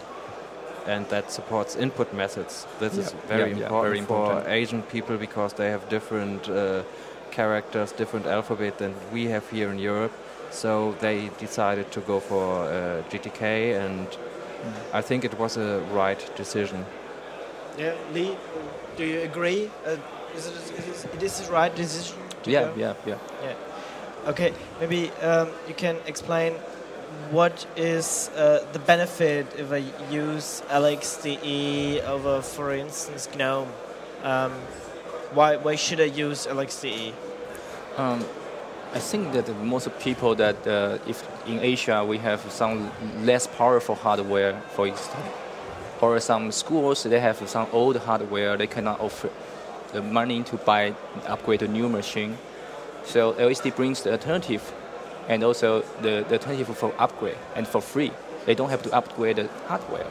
and 0.87 1.09
that 1.09 1.31
supports 1.31 1.77
input 1.77 2.13
methods. 2.13 2.67
This 2.79 2.95
yeah. 2.95 3.01
is 3.01 3.13
very, 3.29 3.51
yeah, 3.51 3.57
important 3.57 3.73
yeah, 3.73 3.81
very 3.81 3.99
important 3.99 4.45
for 4.45 4.51
Asian 4.51 4.83
people 4.83 5.17
because 5.17 5.53
they 5.55 5.71
have 5.71 5.89
different 5.89 6.49
uh, 6.49 6.83
characters, 7.31 7.93
different 7.93 8.27
alphabet 8.27 8.79
than 8.79 8.95
we 9.13 9.27
have 9.27 9.49
here 9.51 9.71
in 9.71 9.79
Europe. 9.79 10.13
So 10.51 10.95
they 11.01 11.31
decided 11.39 11.91
to 11.93 12.01
go 12.01 12.21
for 12.21 12.65
uh, 12.65 13.03
GTK, 13.11 13.77
and 13.85 14.07
mm. 14.09 14.19
I 14.93 15.03
think 15.03 15.25
it 15.25 15.39
was 15.39 15.57
a 15.57 15.81
right 15.93 16.37
decision. 16.37 16.87
Yeah, 17.79 17.95
Lee, 18.15 18.37
do 18.97 19.05
you 19.05 19.21
agree? 19.21 19.71
Uh, 19.85 19.97
is, 20.37 20.47
it, 20.47 20.55
is 20.89 21.05
it 21.05 21.23
is 21.23 21.41
the 21.41 21.53
right 21.53 21.75
decision? 21.75 22.17
yeah, 22.47 22.63
go? 22.63 22.75
yeah, 22.77 22.95
yeah, 23.07 23.19
yeah. 23.43 24.31
Okay, 24.31 24.53
maybe 24.81 25.11
um, 25.23 25.49
you 25.69 25.75
can 25.75 25.97
explain 26.07 26.55
what 27.31 27.67
is 27.77 28.31
uh, 28.37 28.65
the 28.73 28.79
benefit 28.79 29.47
if 29.59 29.73
I 29.73 29.83
use 30.11 30.63
LXDE 30.69 32.05
over, 32.05 32.43
for 32.43 32.73
instance, 32.73 33.29
GNOME? 33.37 33.69
Um, 34.23 34.53
why, 35.33 35.57
why 35.57 35.77
should 35.77 36.01
I 36.01 36.05
use 36.05 36.47
LXDE? 36.47 37.13
Um, 37.97 38.25
I 38.95 38.99
think 38.99 39.33
that 39.33 39.49
most 39.63 39.89
people 39.99 40.35
that 40.37 40.67
uh, 40.67 40.99
if 41.07 41.23
in 41.47 41.61
Asia 41.61 42.05
we 42.05 42.19
have 42.19 42.41
some 42.51 42.91
less 43.25 43.47
powerful 43.47 43.95
hardware, 43.95 44.61
for 44.71 44.87
instance, 44.87 45.27
or 46.01 46.21
some 46.21 46.53
schools 46.53 47.03
they 47.03 47.21
have 47.21 47.37
some 47.49 47.67
old 47.73 47.97
hardware 47.97 48.57
they 48.57 48.67
cannot 48.67 49.01
offer 49.01 49.31
the 49.93 50.03
money 50.03 50.43
to 50.45 50.57
buy 50.59 50.95
upgrade 51.27 51.63
a 51.63 51.69
new 51.69 51.89
machine. 51.89 52.39
So 53.05 53.35
LXDE 53.35 53.77
brings 53.77 54.03
the 54.03 54.13
alternative, 54.13 54.73
and 55.29 55.43
also 55.43 55.83
the, 56.03 56.25
the 56.29 56.35
alternative 56.35 56.77
for 56.77 56.95
upgrade 56.99 57.39
and 57.55 57.67
for 57.67 57.81
free. 57.81 58.13
They 58.45 58.55
don't 58.55 58.71
have 58.71 58.83
to 58.83 58.93
upgrade 58.93 59.37
the 59.37 59.49
hardware, 59.67 60.07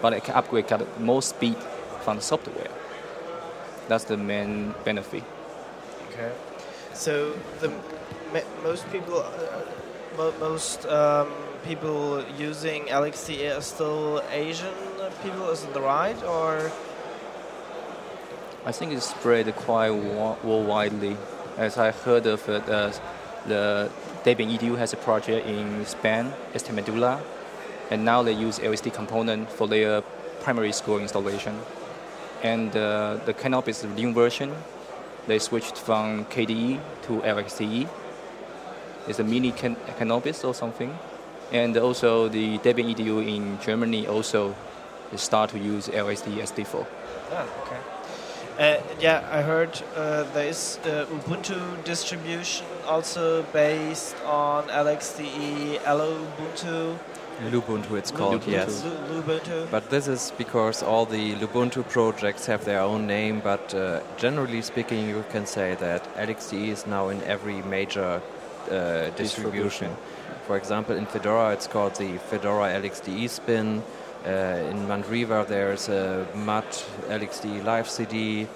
but 0.00 0.10
they 0.10 0.20
can 0.20 0.34
upgrade 0.34 0.66
more 0.98 1.22
speed 1.22 1.56
from 2.00 2.16
the 2.16 2.22
software. 2.22 2.70
That's 3.88 4.04
the 4.04 4.16
main 4.16 4.74
benefit. 4.84 5.24
Okay. 6.10 6.32
So 6.94 7.34
the 7.60 7.72
most 8.62 8.90
people, 8.90 9.22
uh, 9.22 10.32
most 10.40 10.86
um, 10.86 11.32
people 11.64 12.24
using 12.36 12.84
LXDE 12.86 13.56
are 13.56 13.62
still 13.62 14.22
Asian 14.30 14.74
people. 15.22 15.50
Is 15.50 15.64
it 15.64 15.76
right 15.76 16.20
or? 16.24 16.72
I 18.64 18.72
think 18.72 18.92
it's 18.92 19.08
spread 19.10 19.54
quite 19.56 19.90
worldwide. 19.90 21.16
As 21.56 21.78
I 21.78 21.90
heard 21.90 22.26
of 22.26 22.48
it, 22.48 22.68
uh, 22.68 22.92
the 23.48 23.90
Debian 24.24 24.56
EDU 24.56 24.76
has 24.76 24.92
a 24.92 24.96
project 24.96 25.46
in 25.46 25.84
Spain, 25.86 26.32
Extremadura, 26.54 27.20
and 27.90 28.04
now 28.04 28.22
they 28.22 28.32
use 28.32 28.58
LXDE 28.58 28.92
component 28.92 29.50
for 29.50 29.66
their 29.66 30.02
primary 30.40 30.72
school 30.72 30.98
installation. 30.98 31.58
And 32.42 32.76
uh, 32.76 33.18
the 33.24 33.34
Knoppix 33.34 33.82
new 33.96 34.12
version, 34.12 34.54
they 35.26 35.38
switched 35.38 35.76
from 35.76 36.24
KDE 36.26 36.80
to 37.02 37.12
LXDE. 37.22 37.88
It's 39.08 39.18
a 39.18 39.24
mini 39.24 39.52
can- 39.52 39.76
Knoppix 39.98 40.44
or 40.44 40.54
something. 40.54 40.96
And 41.50 41.76
also 41.76 42.28
the 42.28 42.58
Debian 42.58 42.94
EDU 42.94 43.26
in 43.26 43.58
Germany 43.60 44.06
also 44.06 44.54
start 45.16 45.50
to 45.50 45.58
use 45.58 45.88
LXDE 45.88 46.38
as 46.40 46.50
default. 46.50 46.86
Ah, 47.32 47.46
okay. 47.62 47.76
Uh, 48.58 48.82
yeah, 49.00 49.26
I 49.30 49.42
heard 49.42 49.80
uh, 49.96 50.24
there 50.34 50.48
is 50.48 50.78
the 50.82 51.06
Ubuntu 51.10 51.82
distribution 51.84 52.66
also 52.88 53.42
based 53.52 54.16
on 54.24 54.64
LXDE, 54.68 55.78
Lubuntu. 55.80 56.98
Lubuntu, 57.50 57.96
it's 57.96 58.10
called, 58.10 58.42
Lubuntu. 58.42 58.50
yes. 58.50 58.82
Lubuntu. 59.10 59.70
But 59.70 59.90
this 59.90 60.08
is 60.08 60.32
because 60.36 60.82
all 60.82 61.04
the 61.04 61.34
Lubuntu 61.36 61.88
projects 61.88 62.46
have 62.46 62.64
their 62.64 62.80
own 62.80 63.06
name, 63.06 63.40
but 63.40 63.72
uh, 63.74 64.00
generally 64.16 64.62
speaking, 64.62 65.08
you 65.08 65.24
can 65.30 65.46
say 65.46 65.76
that 65.76 66.02
LXDE 66.16 66.68
is 66.68 66.86
now 66.86 67.10
in 67.10 67.22
every 67.22 67.62
major 67.62 68.20
uh, 68.70 69.10
distribution. 69.10 69.94
For 70.46 70.56
example, 70.56 70.96
in 70.96 71.06
Fedora, 71.06 71.52
it's 71.52 71.66
called 71.66 71.94
the 71.96 72.18
Fedora 72.30 72.68
LXDE 72.80 73.28
spin. 73.28 73.82
Uh, 74.26 74.30
in 74.70 74.78
Mandriva, 74.88 75.46
there's 75.46 75.88
a 75.88 76.26
MUD 76.34 76.64
LXDE 77.08 77.64
Live 77.64 77.88
CD. 77.88 78.48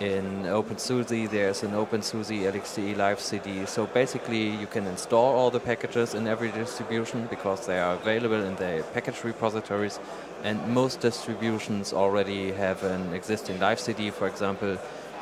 In 0.00 0.44
OpenSUSE, 0.44 1.28
there's 1.28 1.64
an 1.64 1.72
OpenSUSE 1.72 2.52
LXDE 2.52 2.96
Live 2.96 3.18
CD. 3.18 3.66
So 3.66 3.86
basically, 3.86 4.48
you 4.48 4.68
can 4.68 4.86
install 4.86 5.34
all 5.34 5.50
the 5.50 5.58
packages 5.58 6.14
in 6.14 6.28
every 6.28 6.52
distribution 6.52 7.26
because 7.26 7.66
they 7.66 7.80
are 7.80 7.94
available 7.94 8.40
in 8.40 8.54
the 8.54 8.84
package 8.94 9.24
repositories. 9.24 9.98
And 10.44 10.64
most 10.68 11.00
distributions 11.00 11.92
already 11.92 12.52
have 12.52 12.84
an 12.84 13.12
existing 13.12 13.58
Live 13.58 13.80
CD. 13.80 14.10
For 14.10 14.28
example, 14.28 14.78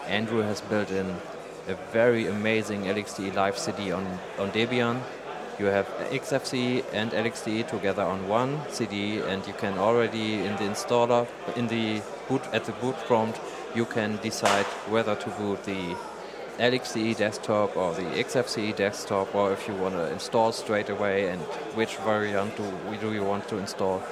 Andrew 0.09 0.43
has 0.43 0.61
built 0.61 0.91
in 0.91 1.07
a 1.69 1.75
very 1.91 2.27
amazing 2.27 2.83
LXDE 2.83 3.35
Live 3.35 3.57
CD 3.57 3.93
on, 3.93 4.07
on 4.39 4.51
Debian 4.51 5.01
you 5.59 5.67
have 5.67 5.87
XFCE 6.11 6.85
and 6.93 7.11
LXDE 7.13 7.69
together 7.69 8.03
on 8.03 8.29
one 8.29 8.61
CD, 8.69 9.21
and 9.21 9.47
you 9.47 9.55
can 9.55 9.79
already 9.79 10.35
in 10.35 10.55
the 10.57 10.65
installer, 10.65 11.27
in 11.57 11.67
the 11.69 12.03
boot 12.29 12.43
at 12.53 12.65
the 12.65 12.73
boot 12.73 12.97
prompt, 13.07 13.41
you 13.75 13.85
can 13.85 14.17
decide 14.19 14.67
whether 14.89 15.15
to 15.15 15.31
boot 15.31 15.65
the 15.65 15.97
LXDE 16.59 17.17
desktop 17.19 17.77
or 17.77 17.93
the 17.95 18.03
XFCE 18.03 18.75
desktop, 18.75 19.35
or 19.35 19.53
if 19.53 19.69
you 19.69 19.75
want 19.75 19.95
to 19.95 20.11
install 20.11 20.53
straight 20.53 20.89
away, 20.89 21.29
and 21.29 21.41
which 21.75 21.97
variant 21.97 22.57
do, 22.57 22.63
we, 22.89 22.97
do 22.97 23.13
you 23.13 23.23
want 23.23 23.47
to 23.49 23.59
install. 23.59 24.03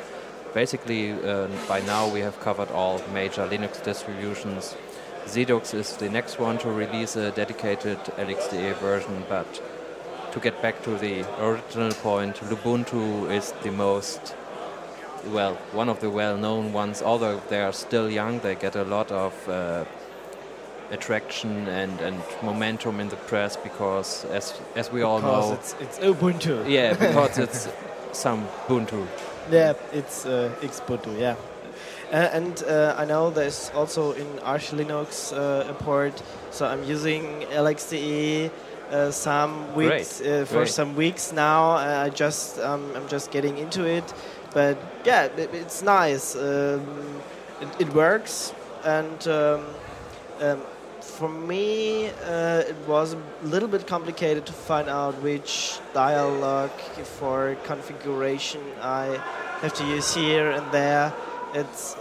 Basically, 0.52 1.12
uh, 1.12 1.48
by 1.68 1.80
now 1.80 2.06
we 2.12 2.20
have 2.20 2.38
covered 2.40 2.70
all 2.70 3.00
major 3.12 3.46
Linux 3.48 3.82
distributions. 3.82 4.76
Sidux 5.24 5.72
is 5.72 5.96
the 5.96 6.10
next 6.10 6.38
one 6.38 6.58
to 6.58 6.70
release 6.70 7.16
a 7.16 7.30
dedicated 7.30 7.98
LXDE 8.18 8.74
version, 8.76 9.24
but 9.28 9.62
to 10.32 10.40
get 10.40 10.60
back 10.60 10.82
to 10.82 10.96
the 10.98 11.24
original 11.42 11.92
point, 11.92 12.36
Lubuntu 12.50 13.30
is 13.32 13.52
the 13.62 13.70
most, 13.70 14.34
well, 15.32 15.54
one 15.72 15.88
of 15.88 16.00
the 16.00 16.10
well-known 16.10 16.72
ones. 16.72 17.02
Although 17.02 17.40
they 17.48 17.62
are 17.62 17.72
still 17.72 18.10
young, 18.10 18.40
they 18.40 18.54
get 18.54 18.76
a 18.76 18.84
lot 18.84 19.10
of 19.10 19.48
uh, 19.48 19.84
attraction 20.90 21.68
and, 21.68 22.00
and 22.00 22.22
momentum 22.42 23.00
in 23.00 23.08
the 23.08 23.16
press 23.16 23.56
because, 23.56 24.24
as 24.26 24.60
as 24.76 24.90
we 24.92 25.02
all 25.02 25.20
because 25.20 25.48
know, 25.48 25.54
it's, 25.54 25.74
it's 25.80 25.98
Ubuntu. 25.98 26.68
Yeah, 26.68 26.92
because 27.06 27.38
it's 27.38 27.68
some 28.12 28.46
Ubuntu. 28.68 29.06
Yeah, 29.50 29.74
it's 29.92 30.26
uh, 30.26 30.54
Xubuntu. 30.62 31.18
Yeah. 31.18 31.36
Uh, 32.12 32.16
and 32.32 32.62
uh, 32.64 32.94
I 32.96 33.04
know 33.04 33.30
there's 33.30 33.70
also 33.74 34.12
in 34.12 34.38
Arch 34.40 34.70
Linux 34.70 35.32
uh, 35.32 35.70
a 35.70 35.74
port, 35.74 36.22
so 36.50 36.66
I'm 36.66 36.84
using 36.84 37.42
LXDE 37.50 38.50
uh, 38.90 39.10
some 39.10 39.74
weeks 39.74 40.20
uh, 40.20 40.44
for 40.46 40.58
Great. 40.58 40.68
some 40.68 40.94
weeks 40.94 41.32
now. 41.32 41.72
Uh, 41.72 42.04
I 42.06 42.10
just 42.10 42.58
um, 42.60 42.92
I'm 42.94 43.08
just 43.08 43.30
getting 43.30 43.58
into 43.58 43.84
it, 43.84 44.04
but 44.54 44.78
yeah, 45.04 45.24
it, 45.24 45.50
it's 45.52 45.82
nice. 45.82 46.36
Um, 46.36 47.20
it, 47.60 47.68
it 47.80 47.94
works, 47.94 48.54
and 48.84 49.28
um, 49.28 49.66
um, 50.40 50.62
for 51.00 51.28
me, 51.28 52.08
uh, 52.08 52.62
it 52.66 52.76
was 52.86 53.12
a 53.14 53.18
little 53.42 53.68
bit 53.68 53.86
complicated 53.86 54.46
to 54.46 54.52
find 54.52 54.88
out 54.88 55.20
which 55.22 55.78
dialog 55.92 56.70
for 57.18 57.56
configuration 57.64 58.60
I 58.80 59.20
have 59.60 59.74
to 59.74 59.86
use 59.86 60.14
here 60.14 60.50
and 60.50 60.72
there. 60.72 61.12
It's 61.52 61.96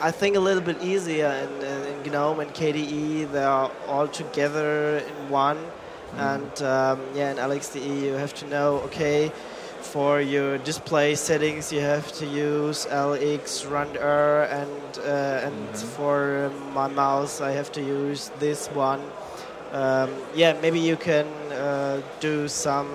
I 0.00 0.10
think 0.10 0.36
a 0.36 0.40
little 0.40 0.62
bit 0.62 0.82
easier 0.82 1.28
in, 1.28 1.66
in 1.66 2.12
GNOME 2.12 2.40
and 2.40 2.50
KDE. 2.54 3.30
They 3.32 3.44
are 3.44 3.70
all 3.86 4.08
together 4.08 4.98
in 4.98 5.28
one. 5.28 5.58
And 6.16 6.62
um, 6.62 7.00
yeah, 7.14 7.32
in 7.32 7.36
LXDE, 7.36 8.02
you 8.02 8.12
have 8.14 8.34
to 8.34 8.46
know 8.48 8.78
okay, 8.86 9.30
for 9.82 10.20
your 10.20 10.58
display 10.58 11.14
settings, 11.14 11.72
you 11.72 11.80
have 11.80 12.12
to 12.12 12.26
use 12.26 12.86
LXRandR, 12.90 14.46
and 14.50 14.98
uh, 14.98 15.46
and 15.46 15.68
Mhm. 15.74 15.84
for 15.96 16.50
my 16.74 16.88
mouse, 16.88 17.40
I 17.40 17.52
have 17.52 17.70
to 17.72 17.80
use 17.82 18.30
this 18.38 18.68
one. 18.74 19.00
Um, 19.72 20.10
yeah, 20.34 20.52
maybe 20.62 20.78
you 20.80 20.96
can 20.96 21.26
uh, 21.52 22.00
do 22.20 22.48
some. 22.48 22.88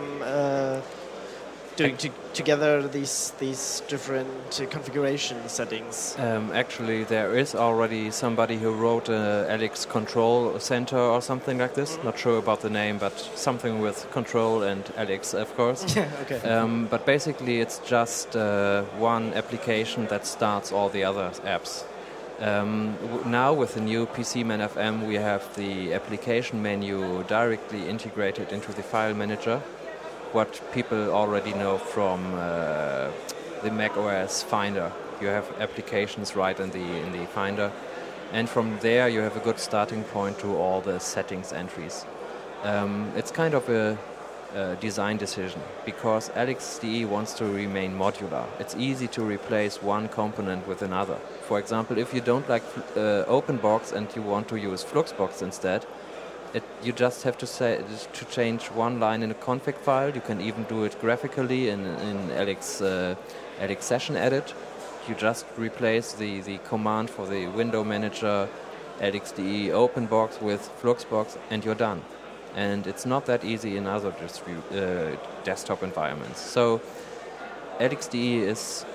Uh, 1.75 1.77
doing 1.77 1.97
to, 1.97 2.09
together 2.33 2.87
these 2.87 3.33
these 3.39 3.81
different 3.89 4.61
uh, 4.61 4.65
configuration 4.67 5.37
settings. 5.49 6.15
Um, 6.17 6.51
actually, 6.53 7.03
there 7.03 7.37
is 7.37 7.53
already 7.55 8.11
somebody 8.11 8.57
who 8.57 8.71
wrote 8.71 9.09
a 9.09 9.45
Alex 9.49 9.85
Control 9.85 10.59
Center 10.59 10.97
or 10.97 11.21
something 11.21 11.57
like 11.57 11.73
this. 11.73 11.97
Not 12.03 12.17
sure 12.17 12.37
about 12.37 12.61
the 12.61 12.69
name, 12.69 12.97
but 12.97 13.13
something 13.35 13.81
with 13.81 14.09
control 14.11 14.63
and 14.63 14.83
Alex, 14.97 15.33
of 15.33 15.55
course. 15.55 15.85
Okay. 16.25 16.39
um, 16.49 16.87
but 16.89 17.05
basically, 17.05 17.59
it's 17.59 17.79
just 17.79 18.35
uh, 18.35 18.83
one 18.97 19.33
application 19.33 20.07
that 20.07 20.25
starts 20.25 20.71
all 20.71 20.89
the 20.89 21.03
other 21.03 21.31
apps. 21.45 21.83
Um, 22.39 22.95
w- 23.01 23.23
now, 23.29 23.53
with 23.53 23.73
the 23.75 23.81
new 23.81 24.05
PCman 24.07 24.59
FM, 24.69 25.05
we 25.07 25.15
have 25.15 25.43
the 25.55 25.93
application 25.93 26.61
menu 26.61 27.23
directly 27.27 27.87
integrated 27.89 28.51
into 28.51 28.71
the 28.73 28.83
file 28.83 29.13
manager. 29.13 29.61
What 30.35 30.61
people 30.73 31.11
already 31.11 31.53
know 31.53 31.77
from 31.77 32.19
uh, 32.35 33.09
the 33.63 33.71
Mac 33.71 33.95
OS 33.95 34.43
Finder. 34.43 34.91
You 35.21 35.27
have 35.27 35.49
applications 35.61 36.35
right 36.35 36.59
in 36.59 36.71
the 36.71 36.85
in 37.05 37.13
the 37.13 37.25
Finder, 37.27 37.71
and 38.33 38.49
from 38.49 38.77
there 38.81 39.07
you 39.07 39.21
have 39.21 39.37
a 39.37 39.39
good 39.39 39.59
starting 39.59 40.03
point 40.03 40.37
to 40.39 40.57
all 40.57 40.81
the 40.81 40.99
settings 40.99 41.53
entries. 41.53 42.05
Um, 42.63 43.13
it's 43.15 43.31
kind 43.31 43.53
of 43.53 43.69
a, 43.69 43.97
a 44.53 44.75
design 44.75 45.15
decision 45.15 45.61
because 45.85 46.27
LXDE 46.31 47.07
wants 47.07 47.33
to 47.35 47.45
remain 47.45 47.97
modular. 47.97 48.45
It's 48.59 48.75
easy 48.75 49.07
to 49.15 49.21
replace 49.23 49.81
one 49.81 50.09
component 50.09 50.67
with 50.67 50.81
another. 50.81 51.17
For 51.47 51.59
example, 51.59 51.97
if 51.97 52.13
you 52.13 52.19
don't 52.19 52.49
like 52.49 52.63
uh, 52.97 53.23
OpenBox 53.37 53.93
and 53.93 54.13
you 54.17 54.21
want 54.21 54.49
to 54.49 54.57
use 54.57 54.83
Fluxbox 54.83 55.41
instead, 55.41 55.85
it, 56.55 56.63
you 56.83 56.93
just 56.93 57.23
have 57.23 57.37
to 57.37 57.47
say 57.47 57.83
to 58.13 58.25
change 58.25 58.67
one 58.71 58.99
line 58.99 59.23
in 59.23 59.31
a 59.31 59.35
config 59.35 59.77
file. 59.77 60.13
You 60.15 60.21
can 60.21 60.41
even 60.41 60.63
do 60.63 60.85
it 60.85 60.99
graphically 61.01 61.69
in 61.69 61.81
in 62.09 62.17
LX 62.45 62.81
uh, 62.81 63.15
LX 63.67 63.81
Session 63.83 64.15
Edit. 64.15 64.53
You 65.07 65.15
just 65.15 65.45
replace 65.57 66.13
the, 66.13 66.41
the 66.41 66.57
command 66.69 67.09
for 67.09 67.27
the 67.27 67.47
window 67.47 67.83
manager 67.83 68.47
LXDE 68.99 69.69
OpenBox 69.69 70.41
with 70.41 70.61
Fluxbox, 70.81 71.37
and 71.51 71.63
you're 71.63 71.81
done. 71.89 72.01
and 72.55 72.87
it's 72.87 73.05
not 73.05 73.25
that 73.25 73.43
easy 73.43 73.75
in 73.77 73.85
other 73.85 74.13
uh, 74.13 75.15
desktop 75.43 75.83
environments. 75.83 76.39
So 76.39 76.81
LXDE 77.79 78.39
is 78.53 78.85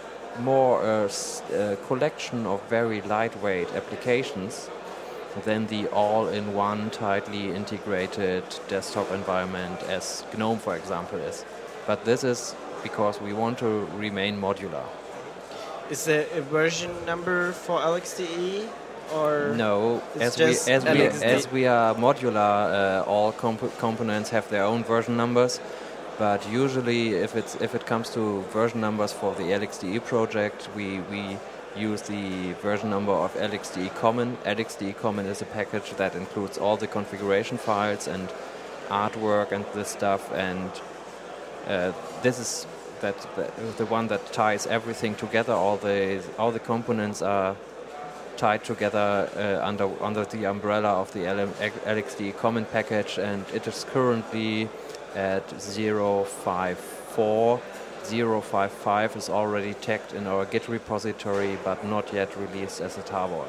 more 0.40 0.83
a, 0.83 1.11
a, 1.52 1.76
collection 1.87 2.47
of 2.47 2.62
very 2.71 3.02
lightweight 3.02 3.69
applications 3.75 4.71
than 5.45 5.67
the 5.69 5.87
all-in-one 5.89 6.91
tightly 6.91 7.51
integrated 7.51 8.45
desktop 8.69 9.11
environment 9.13 9.83
as 9.85 10.25
GNOME, 10.37 10.59
for 10.59 10.77
example, 10.77 11.19
is. 11.19 11.45
But 11.87 12.05
this 12.05 12.25
is 12.25 12.55
because 12.83 13.21
we 13.21 13.33
want 13.33 13.59
to 13.59 13.87
remain 13.97 14.41
modular. 14.41 14.85
Is 15.91 16.05
there 16.05 16.27
a 16.35 16.41
version 16.41 16.91
number 17.05 17.53
for 17.53 17.81
LXDE? 17.81 18.69
Or 19.13 19.55
no, 19.57 20.01
as 20.21 20.39
we 20.39 20.73
as 20.73 20.85
we 20.85 21.03
as 21.03 21.51
we 21.51 21.67
are 21.67 21.97
modular, 21.97 23.01
uh, 23.01 23.11
all 23.11 23.33
comp 23.33 23.61
components 23.79 24.31
have 24.31 24.49
their 24.51 24.63
own 24.63 24.85
version 24.85 25.17
numbers. 25.17 25.59
But 26.17 26.49
usually, 26.49 27.15
if 27.15 27.35
it's 27.35 27.57
if 27.57 27.75
it 27.75 27.87
comes 27.87 28.11
to 28.11 28.43
version 28.53 28.81
numbers 28.81 29.13
for 29.13 29.35
the 29.35 29.51
LXDE 29.51 30.05
project, 30.05 30.69
we 30.77 31.01
we 31.11 31.39
use 31.77 32.03
the 32.03 32.53
version 32.55 32.91
number 32.91 33.12
of 33.12 33.33
LXDE 33.35 33.95
Common. 33.95 34.37
LXDE 34.45 34.97
Common 34.97 35.27
is 35.27 35.43
a 35.43 35.47
package 35.47 35.91
that 35.97 36.15
includes 36.15 36.59
all 36.59 36.77
the 36.77 36.87
configuration 36.87 37.59
files 37.59 38.09
and 38.09 38.29
artwork 38.89 39.53
and 39.53 39.65
this 39.75 39.89
stuff. 39.89 40.33
And 40.33 40.71
uh, 41.67 41.93
this 42.23 42.39
is 42.39 42.67
that 43.00 43.17
the, 43.77 43.87
one 43.87 44.09
that 44.09 44.33
ties 44.33 44.67
everything 44.67 45.15
together. 45.15 45.53
All 45.53 45.77
the 45.77 46.23
all 46.39 46.53
the 46.53 46.59
components 46.59 47.23
are 47.23 47.57
tied 48.37 48.65
together 48.65 49.29
uh, 49.37 49.67
under 49.67 49.89
under 50.03 50.25
the 50.25 50.47
umbrella 50.47 50.89
of 50.89 51.12
the 51.12 51.21
LXDE 51.21 52.37
Common 52.37 52.65
package, 52.67 53.19
and 53.19 53.45
it 53.55 53.67
is 53.67 53.85
currently 53.85 54.69
at 55.15 55.49
054. 55.50 57.61
055 58.11 59.17
is 59.17 59.29
already 59.29 59.75
tagged 59.75 60.12
in 60.12 60.26
our 60.26 60.45
Git 60.45 60.69
repository, 60.69 61.59
but 61.64 61.85
not 61.85 62.12
yet 62.12 62.37
released 62.37 62.81
as 62.81 62.99
a 62.99 63.02
tarball. 63.02 63.47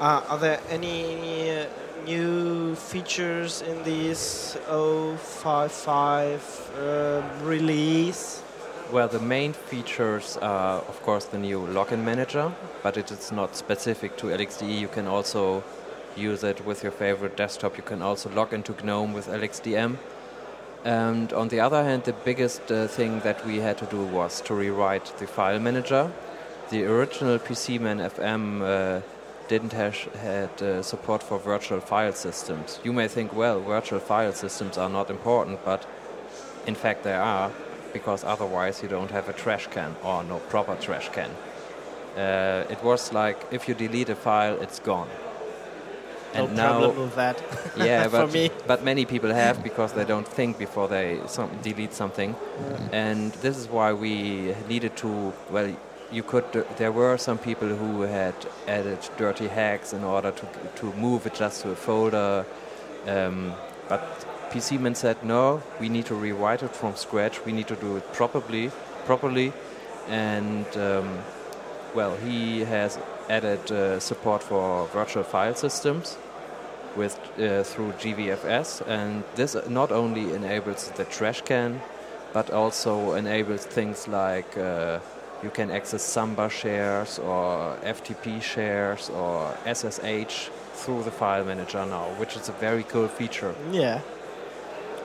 Uh, 0.00 0.22
are 0.28 0.38
there 0.38 0.60
any 0.68 1.66
new 2.04 2.74
features 2.74 3.62
in 3.62 3.82
this 3.82 4.56
055 4.68 6.72
uh, 6.76 7.22
release? 7.42 8.42
Well, 8.90 9.08
the 9.08 9.20
main 9.20 9.52
features 9.52 10.38
are, 10.40 10.78
of 10.78 11.02
course, 11.02 11.26
the 11.26 11.38
new 11.38 11.66
login 11.66 12.04
manager, 12.04 12.52
but 12.82 12.96
it 12.96 13.10
is 13.10 13.32
not 13.32 13.56
specific 13.56 14.16
to 14.18 14.28
LXDE. 14.28 14.80
You 14.80 14.88
can 14.88 15.06
also 15.06 15.62
use 16.16 16.42
it 16.42 16.64
with 16.64 16.82
your 16.82 16.92
favorite 16.92 17.36
desktop. 17.36 17.76
You 17.76 17.82
can 17.82 18.00
also 18.00 18.30
log 18.30 18.52
into 18.52 18.74
GNOME 18.82 19.12
with 19.12 19.28
LXDM. 19.28 19.98
And 20.88 21.34
on 21.34 21.48
the 21.48 21.60
other 21.60 21.84
hand, 21.84 22.04
the 22.04 22.14
biggest 22.14 22.72
uh, 22.72 22.86
thing 22.86 23.20
that 23.20 23.46
we 23.46 23.58
had 23.58 23.76
to 23.76 23.84
do 23.84 24.02
was 24.06 24.40
to 24.40 24.54
rewrite 24.54 25.12
the 25.18 25.26
file 25.26 25.58
manager. 25.60 26.10
The 26.70 26.86
original 26.86 27.38
PCman 27.38 28.00
FM 28.16 28.62
uh, 28.62 29.02
didn't 29.48 29.74
have 29.74 29.94
had 30.14 30.62
uh, 30.62 30.82
support 30.82 31.22
for 31.22 31.38
virtual 31.38 31.80
file 31.80 32.14
systems. 32.14 32.80
You 32.84 32.94
may 32.94 33.06
think, 33.06 33.34
well, 33.34 33.60
virtual 33.60 34.00
file 34.00 34.32
systems 34.32 34.78
are 34.78 34.88
not 34.88 35.10
important, 35.10 35.62
but 35.62 35.84
in 36.66 36.74
fact 36.74 37.02
they 37.02 37.12
are, 37.12 37.50
because 37.92 38.24
otherwise 38.24 38.82
you 38.82 38.88
don't 38.88 39.10
have 39.10 39.28
a 39.28 39.34
trash 39.34 39.66
can 39.66 39.94
or 40.02 40.24
no 40.24 40.38
proper 40.48 40.74
trash 40.76 41.10
can. 41.10 41.30
Uh, 42.16 42.64
it 42.70 42.82
was 42.82 43.12
like 43.12 43.36
if 43.50 43.68
you 43.68 43.74
delete 43.74 44.08
a 44.08 44.16
file, 44.16 44.58
it's 44.62 44.78
gone 44.78 45.10
and 46.34 46.56
no 46.56 46.62
now, 46.62 46.78
problem 46.78 47.04
with 47.04 47.14
that. 47.16 47.42
yeah, 47.76 48.08
but 48.12 48.66
but 48.66 48.84
many 48.84 49.04
people 49.04 49.30
have 49.30 49.62
because 49.62 49.92
they 49.92 50.04
don't 50.04 50.26
think 50.26 50.58
before 50.58 50.88
they 50.88 51.20
some, 51.26 51.50
delete 51.62 51.92
something, 51.92 52.36
and 52.92 53.32
this 53.34 53.56
is 53.56 53.68
why 53.68 53.92
we 53.92 54.54
needed 54.68 54.96
to. 54.98 55.32
Well, 55.50 55.74
you 56.10 56.22
could. 56.22 56.44
Uh, 56.54 56.64
there 56.76 56.92
were 56.92 57.16
some 57.16 57.38
people 57.38 57.68
who 57.68 58.02
had 58.02 58.34
added 58.66 58.98
dirty 59.16 59.48
hacks 59.48 59.92
in 59.92 60.04
order 60.04 60.30
to 60.30 60.46
to 60.76 60.92
move 60.94 61.26
it 61.26 61.34
just 61.34 61.62
to 61.62 61.70
a 61.70 61.76
folder, 61.76 62.44
um, 63.06 63.54
but 63.88 64.02
PCman 64.50 64.96
said 64.96 65.16
no. 65.24 65.62
We 65.80 65.88
need 65.88 66.06
to 66.06 66.14
rewrite 66.14 66.62
it 66.62 66.74
from 66.74 66.96
scratch. 66.96 67.44
We 67.44 67.52
need 67.52 67.68
to 67.68 67.76
do 67.76 67.96
it 67.96 68.12
properly, 68.12 68.70
properly, 69.04 69.52
and. 70.08 70.66
Um, 70.76 71.18
well, 71.94 72.16
he 72.16 72.60
has 72.60 72.98
added 73.28 73.70
uh, 73.70 74.00
support 74.00 74.42
for 74.42 74.86
virtual 74.88 75.24
file 75.24 75.54
systems 75.54 76.16
with 76.96 77.18
uh, 77.38 77.62
through 77.62 77.92
GVFS, 77.92 78.86
and 78.86 79.22
this 79.34 79.56
not 79.68 79.92
only 79.92 80.32
enables 80.34 80.90
the 80.90 81.04
trash 81.04 81.42
can, 81.42 81.80
but 82.32 82.50
also 82.50 83.14
enables 83.14 83.64
things 83.64 84.08
like 84.08 84.56
uh, 84.56 84.98
you 85.42 85.50
can 85.50 85.70
access 85.70 86.02
Samba 86.02 86.48
shares 86.48 87.18
or 87.18 87.76
FTP 87.84 88.42
shares 88.42 89.10
or 89.10 89.54
SSH 89.66 90.50
through 90.74 91.02
the 91.04 91.10
file 91.10 91.44
manager 91.44 91.84
now, 91.86 92.06
which 92.18 92.36
is 92.36 92.48
a 92.48 92.52
very 92.52 92.82
cool 92.84 93.08
feature. 93.08 93.54
Yeah, 93.70 94.00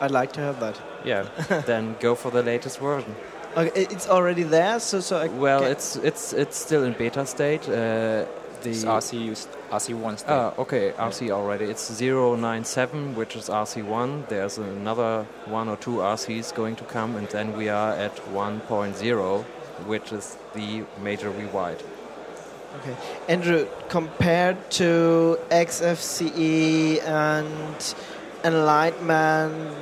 I'd 0.02 0.12
like 0.12 0.32
to 0.34 0.42
have 0.42 0.60
that. 0.60 0.80
Yeah, 1.06 1.28
then 1.66 1.96
go 2.00 2.16
for 2.16 2.32
the 2.32 2.44
latest 2.44 2.80
version. 2.80 3.16
Okay, 3.56 3.72
it's 3.76 4.08
already 4.08 4.44
there, 4.44 4.80
so 4.80 5.00
so. 5.00 5.18
I 5.18 5.28
well, 5.28 5.64
it's 5.64 5.96
it's 5.98 6.34
it's 6.34 6.58
still 6.58 6.84
in 6.84 6.94
beta 6.94 7.26
state. 7.26 7.62
Uh, 7.70 8.26
the 8.64 8.72
it's 8.72 8.84
RC 8.84 9.48
RC1 9.70 10.20
state. 10.20 10.32
Ah, 10.32 10.54
okay, 10.58 10.92
RC 10.92 11.30
already. 11.30 11.66
It's 11.66 12.00
097, 12.00 13.16
which 13.16 13.36
is 13.36 13.50
RC1. 13.50 14.28
There's 14.28 14.58
another 14.58 15.26
one 15.46 15.70
or 15.70 15.78
two 15.78 15.98
RCs 15.98 16.54
going 16.56 16.76
to 16.78 16.84
come, 16.86 17.16
and 17.16 17.28
then 17.28 17.56
we 17.56 17.70
are 17.70 17.92
at 17.94 18.16
1.0, 18.34 19.44
which 19.86 20.12
is 20.12 20.38
the 20.54 20.84
major 21.02 21.30
rewrite. 21.30 21.84
Okay, 22.80 22.96
Andrew, 23.28 23.68
compared 23.90 24.58
to 24.72 25.38
XFCE 25.52 27.04
and 27.04 27.96
Enlightenment, 28.44 29.76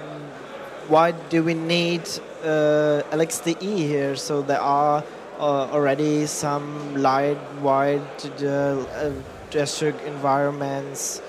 why 0.88 1.12
do 1.12 1.44
we 1.44 1.54
need 1.54 2.02
uh, 2.44 3.04
LXDE 3.12 3.78
here, 3.78 4.16
so 4.16 4.42
there 4.42 4.62
are 4.62 5.04
uh, 5.40 5.68
already 5.72 6.26
some 6.26 6.96
light 6.96 7.40
wide 7.62 8.02
uh, 8.44 9.12
district 9.50 10.02
environments. 10.06 11.20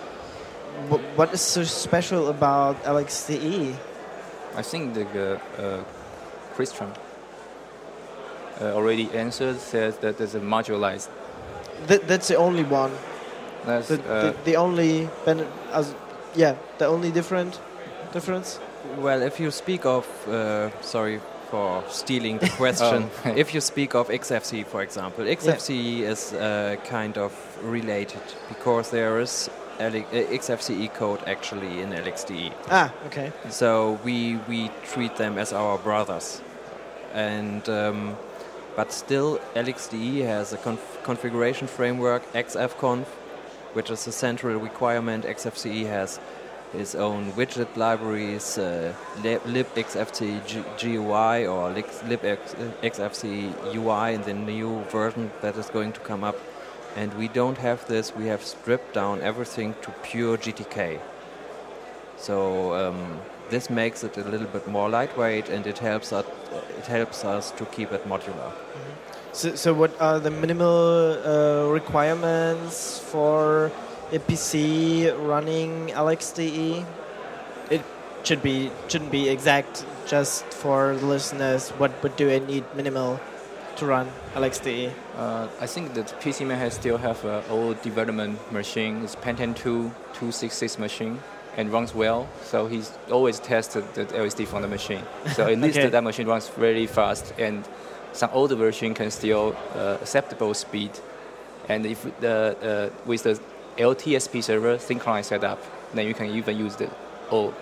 what 1.17 1.33
is 1.33 1.41
so 1.41 1.65
special 1.65 2.29
about 2.29 2.83
LXDE? 2.85 3.77
I 4.57 4.63
think 4.63 4.95
the 4.95 5.41
uh, 5.59 5.85
Christian 6.55 6.91
uh, 8.61 8.75
already 8.75 9.11
answered 9.13 9.59
says 9.61 9.99
that 9.99 10.19
there's 10.19 10.35
a 10.35 10.41
modularized. 10.41 11.09
That, 11.87 12.07
that's 12.07 12.29
the 12.29 12.37
only 12.37 12.65
one. 12.65 12.93
That's 13.65 13.89
the, 13.89 13.97
the, 13.97 14.37
the, 14.45 14.57
only 14.57 15.09
as 15.73 15.95
yeah 16.35 16.57
the 16.79 16.87
only 16.87 17.11
different 17.11 17.61
difference. 18.13 18.59
Well, 18.99 19.23
if 19.23 19.39
you 19.39 19.51
speak 19.51 19.87
of, 19.87 20.07
uh, 20.29 20.71
sorry 20.83 21.21
for 21.51 21.85
stealing 21.89 22.39
the 22.39 22.49
question, 22.57 23.11
oh. 23.25 23.37
if 23.37 23.55
you 23.55 23.61
speak 23.61 23.95
of 23.95 24.09
XFCE, 24.09 24.67
for 24.67 24.83
example, 24.83 25.25
XFCE 25.25 25.99
yeah. 25.99 26.09
is 26.09 26.33
uh, 26.33 26.77
kind 26.85 27.19
of 27.19 27.33
related 27.63 28.23
because 28.49 28.91
there 28.91 29.21
is 29.21 29.51
XFCE 29.79 30.89
uh, 30.89 30.93
code 30.95 31.21
actually 31.27 31.81
in 31.81 31.91
LXDE. 31.91 32.53
Ah, 32.71 32.93
okay. 33.07 33.33
So 33.51 34.01
we 34.05 34.37
we 34.49 34.71
treat 34.85 35.17
them 35.17 35.39
as 35.39 35.53
our 35.53 35.79
brothers, 35.79 36.41
and 37.13 37.69
um, 37.69 38.17
but 38.77 38.93
still 38.93 39.39
LXDE 39.55 40.25
has 40.27 40.53
a 40.53 40.59
conf 40.59 40.81
configuration 41.03 41.69
framework 41.69 42.23
XFConf, 42.33 43.07
which 43.75 43.91
is 43.91 44.07
a 44.07 44.13
central 44.13 44.59
requirement. 44.59 45.25
XFCE 45.25 45.87
has 45.87 46.21
his 46.73 46.95
own 46.95 47.33
widget 47.33 47.77
libraries, 47.77 48.59
uh, 48.59 48.95
libxfce 49.23 50.41
GUI 50.81 51.47
or 51.47 51.71
libxfce 51.71 53.25
UI 53.75 54.15
in 54.15 54.23
the 54.23 54.35
new 54.35 54.81
version 54.91 55.31
that 55.43 55.57
is 55.57 55.69
going 55.69 55.93
to 55.93 56.01
come 56.01 56.25
up. 56.25 56.37
And 56.97 57.13
we 57.15 57.29
don't 57.29 57.59
have 57.59 57.87
this, 57.87 58.15
we 58.15 58.27
have 58.27 58.43
stripped 58.43 58.95
down 58.95 59.23
everything 59.23 59.75
to 59.83 59.91
pure 60.03 60.37
GTK. 60.37 61.01
So 62.17 62.75
um, 62.75 63.21
this 63.51 63.71
makes 63.71 64.05
it 64.05 64.17
a 64.17 64.25
little 64.25 64.47
bit 64.47 64.69
more 64.69 64.89
lightweight 64.89 65.49
and 65.49 65.67
it 65.67 65.79
helps 65.79 66.13
us, 66.13 66.27
it 66.79 66.87
helps 66.87 67.25
us 67.25 67.51
to 67.53 67.65
keep 67.67 67.93
it 67.93 68.07
modular. 68.07 68.53
Mm 68.53 68.53
-hmm. 68.53 69.13
So, 69.33 69.55
so 69.55 69.73
what 69.73 69.99
are 69.99 70.21
the 70.21 70.31
minimal 70.31 71.17
uh, 71.25 71.73
requirements 71.73 72.99
for 72.99 73.73
a 74.13 74.19
PC 74.19 75.13
running 75.27 75.89
LXDE? 75.89 76.85
It 77.71 77.83
should 78.25 78.43
be 78.43 78.71
shouldn't 78.89 79.11
be 79.11 79.29
exact. 79.29 79.85
Just 80.07 80.45
for 80.53 80.95
the 80.97 81.07
listeners, 81.07 81.71
what 81.79 81.91
what 82.03 82.17
do 82.17 82.29
I 82.31 82.39
need 82.41 82.65
minimal 82.77 83.21
to 83.77 83.87
run 83.87 84.09
LXDE? 84.35 84.93
Uh, 85.17 85.47
I 85.61 85.67
think 85.67 85.95
that 85.95 86.07
PC 86.21 86.47
has 86.59 86.75
still 86.75 86.99
have 86.99 87.25
an 87.25 87.43
old 87.49 87.81
development 87.83 88.39
machine. 88.53 89.03
It's 89.05 89.17
Pentium 89.17 89.55
2 89.55 89.91
266 90.15 90.79
machine, 90.79 91.21
and 91.57 91.73
runs 91.73 91.95
well. 91.95 92.27
So 92.43 92.67
he's 92.67 92.91
always 93.11 93.39
tested 93.41 93.85
the 93.95 94.05
LXDE 94.07 94.47
from 94.47 94.63
the 94.63 94.69
machine. 94.69 95.03
So 95.35 95.47
at 95.47 95.59
least 95.65 95.79
Okay. 95.79 95.89
that 95.89 96.03
machine 96.05 96.27
runs 96.27 96.49
very 96.49 96.87
fast, 96.87 97.33
and 97.39 97.65
some 98.13 98.31
older 98.35 98.57
version 98.57 98.93
can 98.95 99.11
still 99.11 99.55
uh, 99.75 99.99
acceptable 100.03 100.53
speed. 100.55 100.91
And 101.69 101.87
if 101.87 102.03
the 102.21 102.91
uh, 102.93 103.07
with 103.07 103.23
the 103.23 103.39
LTSP 103.79 104.43
server 104.43 104.79
client 104.99 105.27
setup, 105.27 105.61
then 105.95 106.07
you 106.07 106.15
can 106.15 106.27
even 106.27 106.57
use 106.59 106.77
the 106.77 106.91
old, 107.31 107.55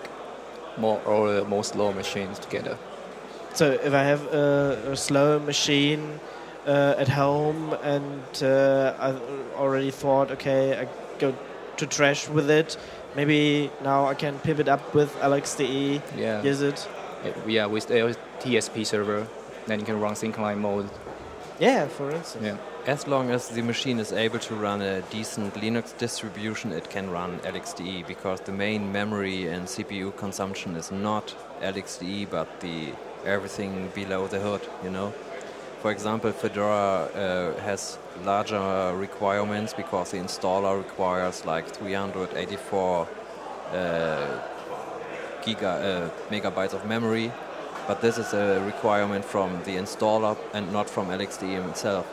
more 0.77 1.01
or 1.05 1.43
more 1.45 1.63
slow 1.63 1.91
machines 1.93 2.39
together. 2.39 2.77
So 3.53 3.71
if 3.71 3.93
I 3.93 4.03
have 4.03 4.25
a, 4.33 4.91
a 4.91 4.95
slow 4.95 5.39
machine 5.39 6.19
uh, 6.65 6.95
at 6.97 7.09
home 7.09 7.73
and 7.83 8.43
uh, 8.43 8.95
I 8.99 9.13
already 9.57 9.91
thought, 9.91 10.31
okay, 10.31 10.77
I 10.79 10.87
go 11.19 11.35
to 11.77 11.85
trash 11.85 12.29
with 12.29 12.49
it. 12.49 12.77
Maybe 13.15 13.69
now 13.83 14.05
I 14.05 14.13
can 14.13 14.39
pivot 14.39 14.67
up 14.67 14.93
with 14.93 15.13
LXDE. 15.15 16.01
Yeah. 16.17 16.41
Use 16.43 16.61
it. 16.61 16.87
Yeah, 17.45 17.65
with 17.65 17.87
the 17.87 18.15
LTSP 18.39 18.85
server, 18.85 19.27
then 19.67 19.79
you 19.79 19.85
can 19.85 19.99
run 19.99 20.15
client 20.15 20.61
mode. 20.61 20.89
Yeah, 21.61 21.87
for 21.87 22.09
instance. 22.09 22.43
Yeah. 22.43 22.57
As 22.87 23.05
long 23.05 23.29
as 23.29 23.49
the 23.49 23.61
machine 23.61 23.99
is 23.99 24.11
able 24.11 24.39
to 24.39 24.55
run 24.55 24.81
a 24.81 25.01
decent 25.11 25.53
Linux 25.53 25.95
distribution, 25.95 26.71
it 26.71 26.89
can 26.89 27.11
run 27.11 27.37
LXDE 27.43 28.07
because 28.07 28.41
the 28.41 28.51
main 28.51 28.91
memory 28.91 29.47
and 29.47 29.67
CPU 29.67 30.17
consumption 30.17 30.75
is 30.75 30.91
not 30.91 31.35
LXDE 31.61 32.31
but 32.31 32.47
the 32.61 32.93
everything 33.27 33.91
below 33.93 34.25
the 34.25 34.39
hood, 34.39 34.61
you 34.83 34.89
know. 34.89 35.13
For 35.83 35.91
example, 35.91 36.31
Fedora 36.31 37.09
uh, 37.13 37.61
has 37.61 37.99
larger 38.25 38.95
requirements 38.95 39.71
because 39.75 40.11
the 40.11 40.17
installer 40.17 40.79
requires 40.79 41.45
like 41.45 41.67
384 41.69 43.07
uh, 43.71 44.39
giga, 45.43 45.63
uh, 45.63 46.09
megabytes 46.31 46.73
of 46.73 46.87
memory, 46.87 47.31
but 47.87 48.01
this 48.01 48.17
is 48.17 48.33
a 48.33 48.61
requirement 48.65 49.25
from 49.25 49.61
the 49.63 49.75
installer 49.77 50.37
and 50.53 50.71
not 50.71 50.89
from 50.89 51.07
LXDE 51.07 51.69
itself. 51.69 52.05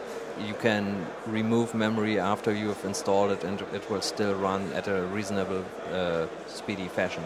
You 0.46 0.54
can 0.54 1.06
remove 1.26 1.74
memory 1.74 2.18
after 2.18 2.52
you 2.54 2.68
have 2.68 2.84
installed 2.84 3.32
it, 3.32 3.44
and 3.44 3.60
it 3.72 3.90
will 3.90 4.02
still 4.02 4.34
run 4.34 4.72
at 4.72 4.86
a 4.86 5.02
reasonable, 5.02 5.64
uh, 5.92 6.26
speedy 6.46 6.88
fashion. 6.88 7.24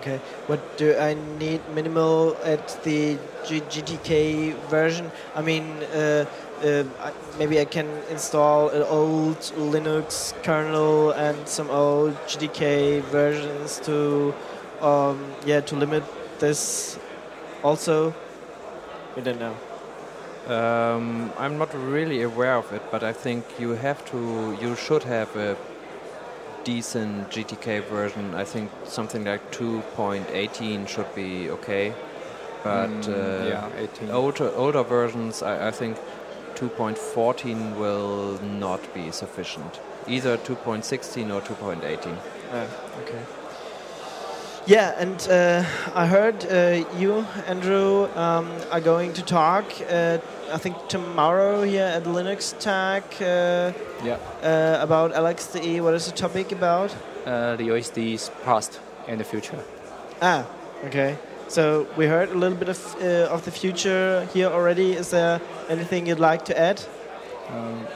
Okay. 0.00 0.20
What 0.46 0.76
do 0.76 0.94
I 0.96 1.14
need 1.38 1.60
minimal 1.74 2.36
at 2.44 2.82
the 2.84 3.18
G- 3.46 3.62
GTK 3.62 4.54
version? 4.68 5.10
I 5.34 5.42
mean, 5.42 5.64
uh, 5.94 6.26
uh, 6.62 6.84
maybe 7.38 7.58
I 7.58 7.64
can 7.64 7.88
install 8.10 8.68
an 8.68 8.82
old 8.82 9.38
Linux 9.56 10.34
kernel 10.42 11.12
and 11.12 11.48
some 11.48 11.70
old 11.70 12.14
GTK 12.26 13.00
versions 13.10 13.80
to, 13.80 14.34
um, 14.82 15.18
yeah, 15.46 15.60
to 15.60 15.74
limit 15.76 16.04
this. 16.38 16.98
Also, 17.66 18.14
we 19.16 19.22
don't 19.22 19.40
know. 19.40 19.56
Um, 20.56 21.32
I'm 21.36 21.58
not 21.58 21.74
really 21.74 22.22
aware 22.22 22.54
of 22.54 22.72
it, 22.72 22.82
but 22.92 23.02
I 23.02 23.12
think 23.12 23.44
you 23.58 23.70
have 23.70 24.04
to, 24.12 24.56
you 24.62 24.76
should 24.76 25.02
have 25.02 25.34
a 25.34 25.56
decent 26.62 27.28
GTK 27.30 27.82
version. 27.82 28.34
I 28.34 28.44
think 28.44 28.70
something 28.84 29.24
like 29.24 29.50
2.18 29.50 30.86
should 30.86 31.12
be 31.16 31.50
okay. 31.50 31.92
But 32.62 32.90
Mm, 32.90 33.08
uh, 33.08 33.48
yeah, 33.48 33.68
18. 33.76 34.10
older 34.10 34.52
older 34.54 34.84
versions, 34.84 35.42
I, 35.42 35.68
I 35.68 35.70
think 35.72 35.96
2.14 36.54 37.76
will 37.76 38.38
not 38.42 38.94
be 38.94 39.10
sufficient. 39.10 39.80
Either 40.06 40.36
2.16 40.38 41.34
or 41.34 41.40
2.18. 41.40 42.16
Ah, 42.52 42.66
okay. 43.02 43.22
Yeah, 44.66 44.94
and 44.98 45.20
uh, 45.30 45.64
I 45.94 46.06
heard 46.06 46.44
uh, 46.44 46.84
you, 46.98 47.24
Andrew, 47.46 48.08
um, 48.16 48.50
are 48.72 48.80
going 48.80 49.12
to 49.12 49.22
talk. 49.22 49.64
Uh, 49.88 50.18
I 50.52 50.58
think 50.58 50.88
tomorrow 50.88 51.62
here 51.62 51.84
at 51.84 52.02
Linux 52.04 52.52
Tag 52.58 53.04
uh, 53.20 53.72
Yeah. 54.04 54.18
uh, 54.42 54.82
about 54.82 55.12
LXDE. 55.14 55.80
What 55.82 55.94
is 55.94 56.06
the 56.06 56.12
topic 56.16 56.50
about? 56.50 56.92
Uh, 57.24 57.54
the 57.56 57.68
OSD's 57.70 58.30
past 58.44 58.80
and 59.06 59.20
the 59.20 59.24
future. 59.24 59.58
Ah, 60.20 60.44
okay. 60.84 61.16
So 61.48 61.86
we 61.96 62.06
heard 62.06 62.30
a 62.30 62.34
little 62.34 62.58
bit 62.58 62.68
of 62.68 62.96
uh, 63.00 63.32
of 63.34 63.44
the 63.44 63.52
future 63.52 64.26
here 64.34 64.48
already. 64.48 64.94
Is 64.96 65.10
there 65.10 65.40
anything 65.68 66.08
you'd 66.08 66.18
like 66.32 66.44
to 66.46 66.58
add? 66.58 66.82
Um, 67.50 67.86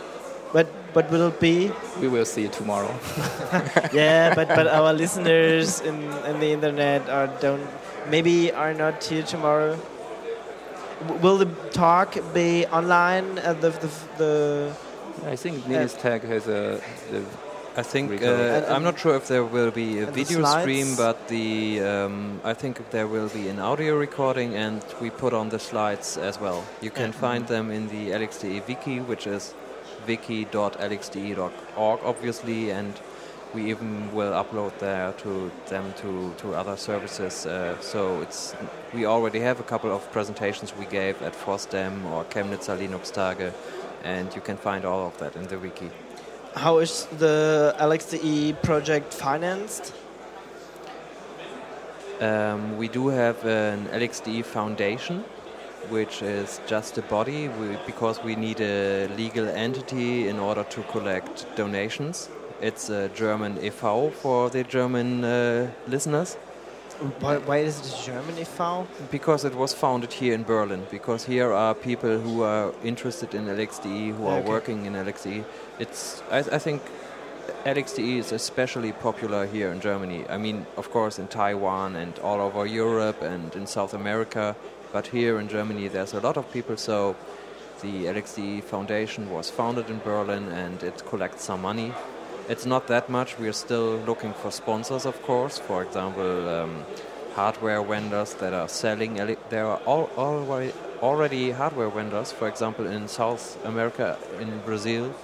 But 0.53 0.67
what 0.95 1.11
will 1.11 1.29
it 1.29 1.41
be? 1.41 1.71
we 2.01 2.09
will 2.09 2.25
see 2.25 2.45
it 2.45 2.53
tomorrow. 2.53 2.93
yeah, 3.93 4.35
but 4.35 4.49
but 4.49 4.67
our 4.67 4.93
listeners 4.93 5.81
in, 5.81 5.97
in 6.31 6.41
the 6.41 6.51
internet 6.53 7.09
are 7.09 7.29
don't 7.41 7.67
maybe 8.09 8.53
are 8.53 8.75
not 8.75 9.03
here 9.05 9.23
tomorrow. 9.23 9.79
W- 11.07 11.21
Will 11.23 11.39
the 11.39 11.47
talk 11.71 12.17
be 12.35 12.67
online 12.67 13.39
at 13.39 13.61
the 13.61 13.71
the, 13.71 13.91
the 14.19 14.73
I 15.27 15.37
think 15.37 15.65
Linux 15.65 15.99
Tag 16.01 16.23
has 16.25 16.47
a 16.47 16.81
the 17.11 17.23
I 17.77 17.83
think 17.83 18.11
uh, 18.11 18.27
And- 18.27 18.67
I'm 18.67 18.83
not 18.83 18.99
sure 18.99 19.15
if 19.15 19.29
there 19.29 19.45
will 19.45 19.71
be 19.71 20.01
a 20.01 20.07
video 20.07 20.45
stream, 20.45 20.97
but 20.97 21.17
the 21.29 21.81
um, 21.81 22.41
I 22.45 22.53
think 22.55 22.91
there 22.91 23.07
will 23.07 23.29
be 23.29 23.49
an 23.49 23.59
audio 23.61 23.97
recording, 23.97 24.57
and 24.57 24.83
we 25.01 25.11
put 25.11 25.33
on 25.33 25.49
the 25.51 25.59
slides 25.59 26.19
as 26.19 26.41
well. 26.41 26.65
You 26.83 26.91
can 26.91 27.13
find 27.13 27.47
them 27.47 27.71
in 27.71 27.87
the 27.89 28.11
LXDE 28.11 28.67
wiki, 28.67 28.99
which 29.01 29.27
is 29.27 29.55
wiki.lxde.org, 30.07 32.01
obviously, 32.05 32.71
and 32.71 33.01
we 33.55 33.71
even 33.71 34.13
will 34.15 34.33
upload 34.33 34.79
there 34.79 35.13
to 35.13 35.51
them 35.69 35.93
to, 35.99 36.33
to 36.39 36.55
other 36.55 36.77
services. 36.77 37.47
Uh, 37.47 37.77
so 37.81 38.21
it's 38.23 38.55
we 38.95 39.07
already 39.07 39.41
have 39.41 39.61
a 39.61 39.65
couple 39.65 39.91
of 39.91 40.11
presentations 40.13 40.75
we 40.77 40.87
gave 40.87 41.21
at 41.23 41.35
FOSDEM 41.35 42.05
or 42.11 42.25
Chemnitzer 42.25 42.77
Linux 42.79 43.13
Tage, 43.13 43.53
and 44.05 44.35
you 44.35 44.41
can 44.41 44.57
find 44.57 44.85
all 44.85 45.07
of 45.07 45.19
that 45.19 45.37
in 45.37 45.47
the 45.49 45.59
wiki. 45.59 45.91
how 46.55 46.79
is 46.79 47.07
the 47.19 47.75
LXDE 47.79 48.61
project 48.63 49.15
financed? 49.15 49.93
Um, 52.21 52.77
we 52.77 52.89
do 52.89 53.09
have 53.09 53.45
an 53.47 53.87
LXDE 53.87 54.45
foundation, 54.45 55.25
which 55.89 56.23
is 56.23 56.61
just 56.67 56.99
a 56.99 57.03
body 57.03 57.49
we, 57.49 57.77
because 57.87 58.23
we 58.23 58.37
need 58.37 58.61
a 58.61 59.09
legal 59.17 59.49
entity 59.49 60.29
in 60.29 60.39
order 60.39 60.65
to 60.65 60.83
collect 60.85 61.47
donations. 61.57 62.29
It's 62.61 62.91
a 62.91 63.09
German 63.09 63.59
e.V. 63.63 64.11
for 64.11 64.51
the 64.51 64.65
German 64.65 65.25
uh, 65.25 65.71
listeners 65.89 66.37
Why, 67.21 67.39
why 67.39 67.59
is 67.59 67.81
it 67.81 67.87
a 67.87 68.05
German 68.05 68.39
e.V.? 68.39 68.87
because 69.11 69.47
it 69.47 69.55
was 69.55 69.73
founded 69.73 70.13
here 70.13 70.35
in 70.35 70.45
Berlin. 70.45 70.87
Because 70.91 71.25
here 71.25 71.51
are 71.51 71.75
people 71.75 72.19
who 72.19 72.43
are 72.43 72.75
interested 72.85 73.35
in 73.35 73.47
LXDE, 73.47 74.15
who 74.17 74.27
are 74.27 74.43
working 74.43 74.85
in 74.85 74.93
LXDE. 74.93 75.45
It's 75.79 76.23
I, 76.31 76.39
I 76.41 76.59
think 76.59 76.83
LXDE 77.65 78.19
is 78.19 78.33
especially 78.33 78.93
popular 78.93 79.47
here 79.47 79.73
in 79.73 79.81
Germany. 79.81 80.27
I 80.29 80.37
mean, 80.37 80.67
of 80.77 80.91
course, 80.91 81.19
in 81.19 81.29
Taiwan 81.29 81.97
and 81.97 82.19
all 82.19 82.41
over 82.41 82.67
Europe 82.67 83.23
and 83.23 83.55
in 83.57 83.67
South 83.67 83.95
America, 83.95 84.55
but 84.93 85.09
here 85.09 85.39
in 85.39 85.49
Germany, 85.49 85.89
there's 85.89 86.15
a 86.15 86.21
lot 86.21 86.37
of 86.37 86.51
people. 86.53 86.77
So 86.77 87.17
the 87.83 88.07
LXDE 88.07 88.65
Foundation 88.65 89.31
was 89.31 89.51
founded 89.51 89.89
in 89.91 89.99
Berlin, 89.99 90.49
and 90.49 90.83
it 90.83 91.05
collects 91.07 91.45
some 91.45 91.63
money. 91.63 91.93
It's 92.49 92.67
not 92.67 92.87
that 92.89 93.09
much. 93.09 93.39
We 93.39 93.49
are 93.49 93.53
still 93.53 93.97
looking 94.07 94.33
for 94.35 94.51
sponsors, 94.51 95.07
of 95.07 95.23
course. 95.23 95.59
For 95.59 95.83
example, 95.83 96.49
um, 96.49 96.85
hardware 97.35 97.83
vendors 97.83 98.35
that 98.35 98.53
are 98.53 98.69
selling. 98.69 99.15
There 99.49 99.67
are 99.67 99.81
all, 99.87 100.11
already 100.17 100.73
already 101.03 101.51
hardware 101.51 101.89
vendors, 101.89 102.33
for 102.33 102.49
example, 102.49 102.87
in 102.87 103.09
South 103.09 103.63
America, 103.65 104.19
in 104.39 104.61
Brazil, 104.61 105.15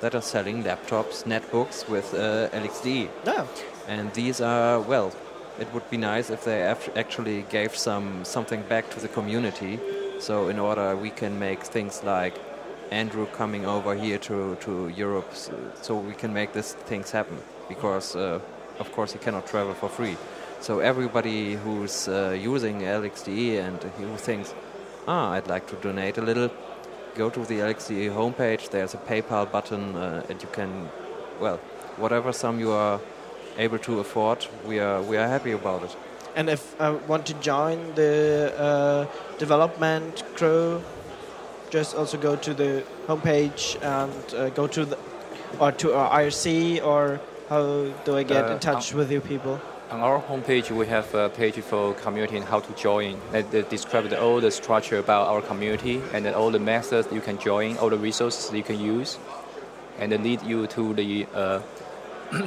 that 0.00 0.14
are 0.14 0.22
selling 0.22 0.62
laptops, 0.62 1.24
netbooks 1.24 1.88
with 1.88 2.14
uh, 2.14 2.48
LXDE. 2.50 3.08
No. 3.26 3.48
And 3.88 4.12
these 4.14 4.40
are 4.40 4.80
well. 4.80 5.12
It 5.58 5.72
would 5.72 5.88
be 5.88 5.96
nice 5.96 6.30
if 6.30 6.44
they 6.44 6.62
actually 6.96 7.42
gave 7.42 7.76
some 7.76 8.24
something 8.24 8.62
back 8.62 8.90
to 8.90 9.00
the 9.00 9.08
community. 9.08 9.78
So 10.18 10.48
in 10.48 10.58
order 10.58 10.96
we 10.96 11.10
can 11.10 11.38
make 11.38 11.62
things 11.62 12.02
like 12.02 12.34
Andrew 12.90 13.26
coming 13.26 13.64
over 13.66 13.94
here 13.94 14.18
to, 14.18 14.56
to 14.56 14.88
Europe, 14.88 15.34
so, 15.34 15.52
so 15.82 15.96
we 15.96 16.14
can 16.14 16.32
make 16.32 16.52
these 16.52 16.72
things 16.72 17.10
happen. 17.12 17.38
Because 17.68 18.16
uh, 18.16 18.40
of 18.78 18.92
course 18.92 19.12
he 19.12 19.18
cannot 19.18 19.46
travel 19.46 19.74
for 19.74 19.88
free. 19.88 20.16
So 20.60 20.80
everybody 20.80 21.54
who's 21.54 22.08
uh, 22.08 22.36
using 22.40 22.80
LXDE 22.80 23.60
and 23.60 23.82
who 23.82 24.16
thinks, 24.16 24.54
ah, 25.06 25.32
I'd 25.32 25.46
like 25.46 25.66
to 25.68 25.76
donate 25.76 26.18
a 26.18 26.22
little, 26.22 26.50
go 27.14 27.30
to 27.30 27.40
the 27.40 27.58
LXDE 27.60 28.10
homepage. 28.10 28.70
There's 28.70 28.94
a 28.94 28.98
PayPal 28.98 29.50
button, 29.50 29.94
uh, 29.94 30.24
and 30.28 30.40
you 30.42 30.48
can, 30.48 30.88
well, 31.38 31.58
whatever 31.96 32.32
sum 32.32 32.58
you 32.58 32.72
are 32.72 33.00
able 33.58 33.78
to 33.78 34.00
afford, 34.00 34.46
we 34.66 34.78
are 34.80 35.02
we 35.02 35.16
are 35.16 35.28
happy 35.28 35.52
about 35.52 35.82
it. 35.84 35.96
And 36.36 36.48
if 36.50 36.74
I 36.80 36.90
want 36.90 37.26
to 37.26 37.34
join 37.34 37.94
the 37.94 38.52
uh, 38.58 39.06
development 39.38 40.24
crew, 40.36 40.82
just 41.70 41.94
also 41.96 42.18
go 42.18 42.36
to 42.36 42.54
the 42.54 42.82
homepage 43.06 43.76
and 43.82 44.34
uh, 44.34 44.48
go 44.50 44.66
to 44.66 44.84
the 44.84 44.98
or 45.60 45.72
to 45.72 45.94
our 45.94 46.10
IRC 46.22 46.84
or 46.84 47.20
how 47.48 47.86
do 48.04 48.16
I 48.16 48.24
get 48.24 48.44
Uh, 48.44 48.52
in 48.52 48.58
touch 48.58 48.94
with 48.94 49.10
you 49.12 49.20
people? 49.20 49.60
on 49.90 50.00
our 50.00 50.20
homepage, 50.20 50.70
we 50.70 50.86
have 50.86 51.14
a 51.14 51.28
page 51.28 51.60
for 51.60 51.94
community 51.94 52.36
and 52.36 52.44
how 52.44 52.58
to 52.58 52.72
join. 52.74 53.20
That, 53.32 53.50
that 53.52 53.70
describes 53.70 54.12
all 54.12 54.40
the 54.40 54.50
structure 54.50 54.98
about 54.98 55.28
our 55.28 55.40
community 55.42 56.02
and 56.12 56.26
all 56.26 56.50
the 56.50 56.58
methods 56.58 57.06
you 57.12 57.20
can 57.20 57.38
join, 57.38 57.76
all 57.78 57.90
the 57.90 57.98
resources 57.98 58.52
you 58.52 58.62
can 58.64 58.80
use, 58.80 59.18
and 60.00 60.10
lead 60.24 60.42
you 60.42 60.66
to 60.66 60.94
the 60.94 61.26
uh, 61.34 61.60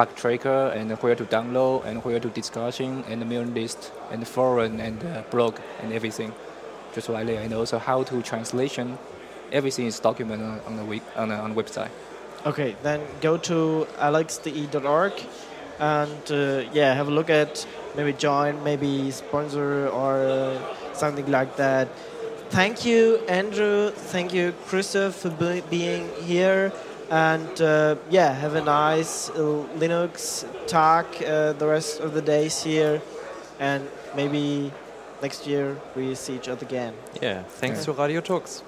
bug 0.00 0.16
tracker 0.16 0.72
and 0.78 0.90
where 1.02 1.14
to 1.14 1.24
download 1.26 1.84
and 1.84 2.02
where 2.04 2.18
to 2.18 2.28
discussion 2.30 3.04
and 3.08 3.20
the 3.20 3.26
mailing 3.26 3.52
list 3.52 3.92
and 4.10 4.26
forum 4.26 4.80
and 4.80 4.98
the 5.00 5.22
blog 5.30 5.54
and 5.82 5.92
everything. 5.92 6.32
Just 6.94 7.08
like 7.10 7.26
that, 7.26 7.36
and 7.44 7.52
also 7.52 7.78
how 7.78 8.02
to 8.04 8.22
translation. 8.22 8.98
Everything 9.52 9.86
is 9.86 10.00
documented 10.00 10.46
on, 10.46 10.60
on 10.68 10.76
the, 10.76 10.84
web, 10.84 11.02
on 11.16 11.28
the 11.28 11.36
on 11.44 11.54
the 11.54 11.62
website. 11.62 11.90
Okay, 12.46 12.70
then 12.82 13.00
go 13.20 13.36
to 13.36 13.86
lxde.org 13.98 15.12
and 15.78 16.24
uh, 16.30 16.64
yeah, 16.72 16.94
have 16.94 17.08
a 17.08 17.14
look 17.18 17.30
at 17.30 17.66
maybe 17.96 18.12
join, 18.14 18.52
maybe 18.64 19.10
sponsor 19.10 19.88
or 19.88 20.14
uh, 20.16 20.94
something 20.94 21.30
like 21.30 21.56
that. 21.56 21.88
Thank 22.48 22.84
you, 22.84 23.18
Andrew. 23.28 23.90
Thank 23.90 24.32
you, 24.32 24.54
Christoph, 24.66 25.14
for 25.14 25.30
be 25.30 25.62
being 25.70 26.08
here. 26.22 26.72
And 27.10 27.60
uh, 27.60 27.96
yeah, 28.08 28.32
have 28.32 28.54
a 28.54 28.62
nice 28.62 29.30
uh, 29.30 29.64
Linux 29.78 30.44
Tag 30.68 31.06
uh, 31.24 31.52
the 31.54 31.66
rest 31.66 32.00
of 32.00 32.14
the 32.14 32.22
days 32.22 32.62
here. 32.62 33.02
And 33.58 33.88
maybe 34.16 34.72
next 35.22 35.46
year 35.46 35.76
we 35.96 36.14
see 36.14 36.36
each 36.36 36.48
other 36.48 36.64
again. 36.64 36.94
Yeah, 37.20 37.42
thanks 37.60 37.80
Yeah. 37.80 37.94
to 37.94 38.00
Radio 38.02 38.20
Tux. 38.20 38.62